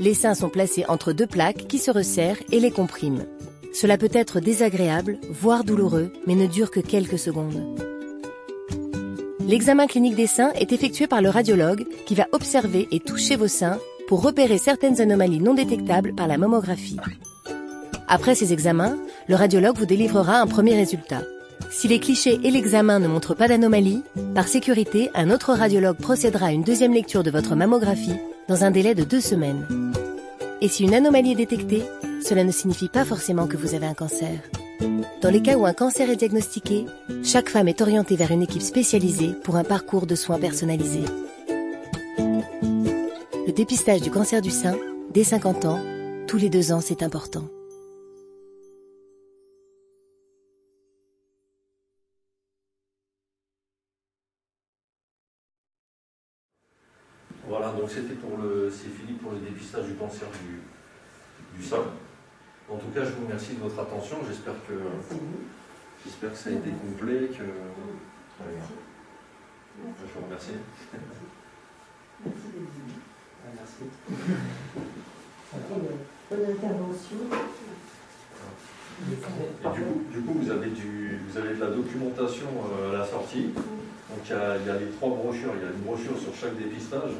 Les 0.00 0.14
seins 0.14 0.34
sont 0.34 0.48
placés 0.48 0.86
entre 0.88 1.12
deux 1.12 1.26
plaques 1.26 1.66
qui 1.68 1.76
se 1.76 1.90
resserrent 1.90 2.40
et 2.52 2.58
les 2.58 2.70
compriment. 2.70 3.26
Cela 3.74 3.98
peut 3.98 4.08
être 4.14 4.40
désagréable, 4.40 5.18
voire 5.28 5.62
douloureux, 5.62 6.10
mais 6.26 6.36
ne 6.36 6.46
dure 6.46 6.70
que 6.70 6.80
quelques 6.80 7.18
secondes. 7.18 7.95
L'examen 9.46 9.86
clinique 9.86 10.16
des 10.16 10.26
seins 10.26 10.50
est 10.54 10.72
effectué 10.72 11.06
par 11.06 11.22
le 11.22 11.30
radiologue 11.30 11.86
qui 12.04 12.16
va 12.16 12.26
observer 12.32 12.88
et 12.90 12.98
toucher 12.98 13.36
vos 13.36 13.46
seins 13.46 13.78
pour 14.08 14.20
repérer 14.20 14.58
certaines 14.58 15.00
anomalies 15.00 15.38
non 15.38 15.54
détectables 15.54 16.14
par 16.16 16.26
la 16.26 16.36
mammographie. 16.36 16.96
Après 18.08 18.34
ces 18.34 18.52
examens, 18.52 18.96
le 19.28 19.36
radiologue 19.36 19.78
vous 19.78 19.86
délivrera 19.86 20.40
un 20.40 20.48
premier 20.48 20.74
résultat. 20.74 21.22
Si 21.70 21.86
les 21.86 22.00
clichés 22.00 22.40
et 22.42 22.50
l'examen 22.50 22.98
ne 22.98 23.06
montrent 23.06 23.36
pas 23.36 23.46
d'anomalie, 23.46 24.02
par 24.34 24.48
sécurité, 24.48 25.10
un 25.14 25.30
autre 25.30 25.52
radiologue 25.54 25.96
procédera 25.96 26.46
à 26.46 26.52
une 26.52 26.64
deuxième 26.64 26.92
lecture 26.92 27.22
de 27.22 27.30
votre 27.30 27.54
mammographie 27.54 28.18
dans 28.48 28.64
un 28.64 28.72
délai 28.72 28.96
de 28.96 29.04
deux 29.04 29.20
semaines. 29.20 29.64
Et 30.60 30.68
si 30.68 30.82
une 30.82 30.94
anomalie 30.94 31.32
est 31.32 31.36
détectée, 31.36 31.84
cela 32.20 32.42
ne 32.42 32.50
signifie 32.50 32.88
pas 32.88 33.04
forcément 33.04 33.46
que 33.46 33.56
vous 33.56 33.74
avez 33.76 33.86
un 33.86 33.94
cancer. 33.94 34.40
Dans 34.80 35.30
les 35.30 35.42
cas 35.42 35.56
où 35.56 35.64
un 35.64 35.72
cancer 35.72 36.10
est 36.10 36.16
diagnostiqué, 36.16 36.86
chaque 37.24 37.48
femme 37.48 37.68
est 37.68 37.80
orientée 37.80 38.16
vers 38.16 38.30
une 38.30 38.42
équipe 38.42 38.62
spécialisée 38.62 39.32
pour 39.44 39.56
un 39.56 39.64
parcours 39.64 40.06
de 40.06 40.14
soins 40.14 40.38
personnalisé. 40.38 41.00
Le 42.18 43.52
dépistage 43.52 44.02
du 44.02 44.10
cancer 44.10 44.42
du 44.42 44.50
sein, 44.50 44.76
dès 45.12 45.24
50 45.24 45.64
ans, 45.64 45.80
tous 46.26 46.36
les 46.36 46.50
deux 46.50 46.72
ans, 46.72 46.80
c'est 46.80 47.02
important. 47.02 47.44
Voilà, 57.48 57.72
donc 57.72 57.88
c'était 57.88 58.14
pour 58.14 58.36
le, 58.36 58.70
c'est 58.70 58.90
fini 58.90 59.16
pour 59.18 59.32
le 59.32 59.38
dépistage 59.38 59.86
du 59.86 59.94
cancer 59.94 60.28
du, 60.42 60.60
du 61.58 61.64
sein. 61.64 61.84
En 62.68 62.76
tout 62.78 62.88
cas, 62.92 63.04
je 63.04 63.10
vous 63.10 63.26
remercie 63.26 63.54
de 63.54 63.60
votre 63.60 63.78
attention. 63.78 64.16
J'espère 64.26 64.54
que, 64.66 64.74
j'espère 66.04 66.32
que 66.32 66.36
ça 66.36 66.50
a 66.50 66.52
été 66.52 66.70
complet. 66.70 67.28
Que... 67.28 67.44
Je 69.78 70.18
vous 70.18 70.24
remercie. 70.24 70.50
Merci. 72.24 72.40
Merci. 73.54 73.84
Bonne 76.28 76.44
intervention. 76.50 77.16
Et 78.98 79.10
du 79.10 79.82
coup, 79.82 80.02
du 80.10 80.20
coup 80.22 80.32
vous, 80.40 80.50
avez 80.50 80.70
du, 80.70 81.20
vous 81.28 81.38
avez 81.38 81.54
de 81.54 81.60
la 81.60 81.70
documentation 81.70 82.46
euh, 82.80 82.94
à 82.94 82.98
la 82.98 83.06
sortie. 83.06 83.50
Donc 83.54 84.20
il 84.24 84.30
y, 84.30 84.34
a, 84.34 84.56
il 84.56 84.66
y, 84.66 84.70
a, 84.70 84.76
les 84.76 84.86
trois 84.86 85.10
brochures. 85.10 85.52
Il 85.54 85.62
y 85.62 85.66
a 85.66 85.70
une 85.70 85.82
brochure 85.84 86.18
sur 86.18 86.34
chaque 86.34 86.56
dépistage. 86.56 87.12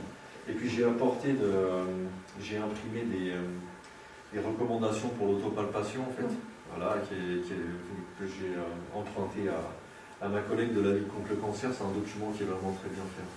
Et 0.49 0.53
puis 0.53 0.69
j'ai 0.69 0.85
apporté 0.85 1.35
de, 1.35 1.53
j'ai 2.41 2.57
imprimé 2.57 3.03
des, 3.03 3.35
des, 4.33 4.41
recommandations 4.41 5.09
pour 5.11 5.29
l'autopalpation 5.29 6.03
en 6.03 6.13
fait, 6.13 6.29
voilà, 6.71 6.97
qui 7.09 7.15
que 8.19 8.27
j'ai 8.27 8.55
euh, 8.57 8.99
emprunté 8.99 9.49
à, 9.49 10.25
à, 10.25 10.29
ma 10.29 10.41
collègue 10.41 10.73
de 10.75 10.81
la 10.81 10.95
lutte 10.95 11.09
contre 11.09 11.31
le 11.31 11.37
cancer. 11.37 11.71
C'est 11.73 11.85
un 11.85 11.93
document 11.93 12.33
qui 12.33 12.43
est 12.43 12.47
vraiment 12.47 12.73
très 12.81 12.89
bien 12.89 13.05
fait. 13.15 13.29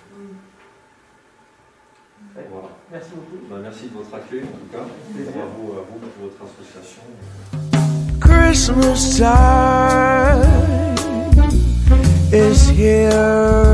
Voilà. 2.50 2.70
Merci 2.92 3.12
beaucoup. 3.16 3.46
Ben, 3.50 3.60
merci 3.62 3.88
de 3.88 3.94
votre 3.96 4.14
accueil 4.14 4.44
en 4.44 4.58
tout 4.58 4.72
cas. 4.72 4.86
Bravo 5.34 5.74
à 5.74 5.86
vous 5.90 6.00
pour 6.00 6.30
votre 6.30 6.42
association. 6.44 7.02
Christmas 8.20 9.18
time 9.18 10.44
is 12.32 12.70
here. 12.70 13.69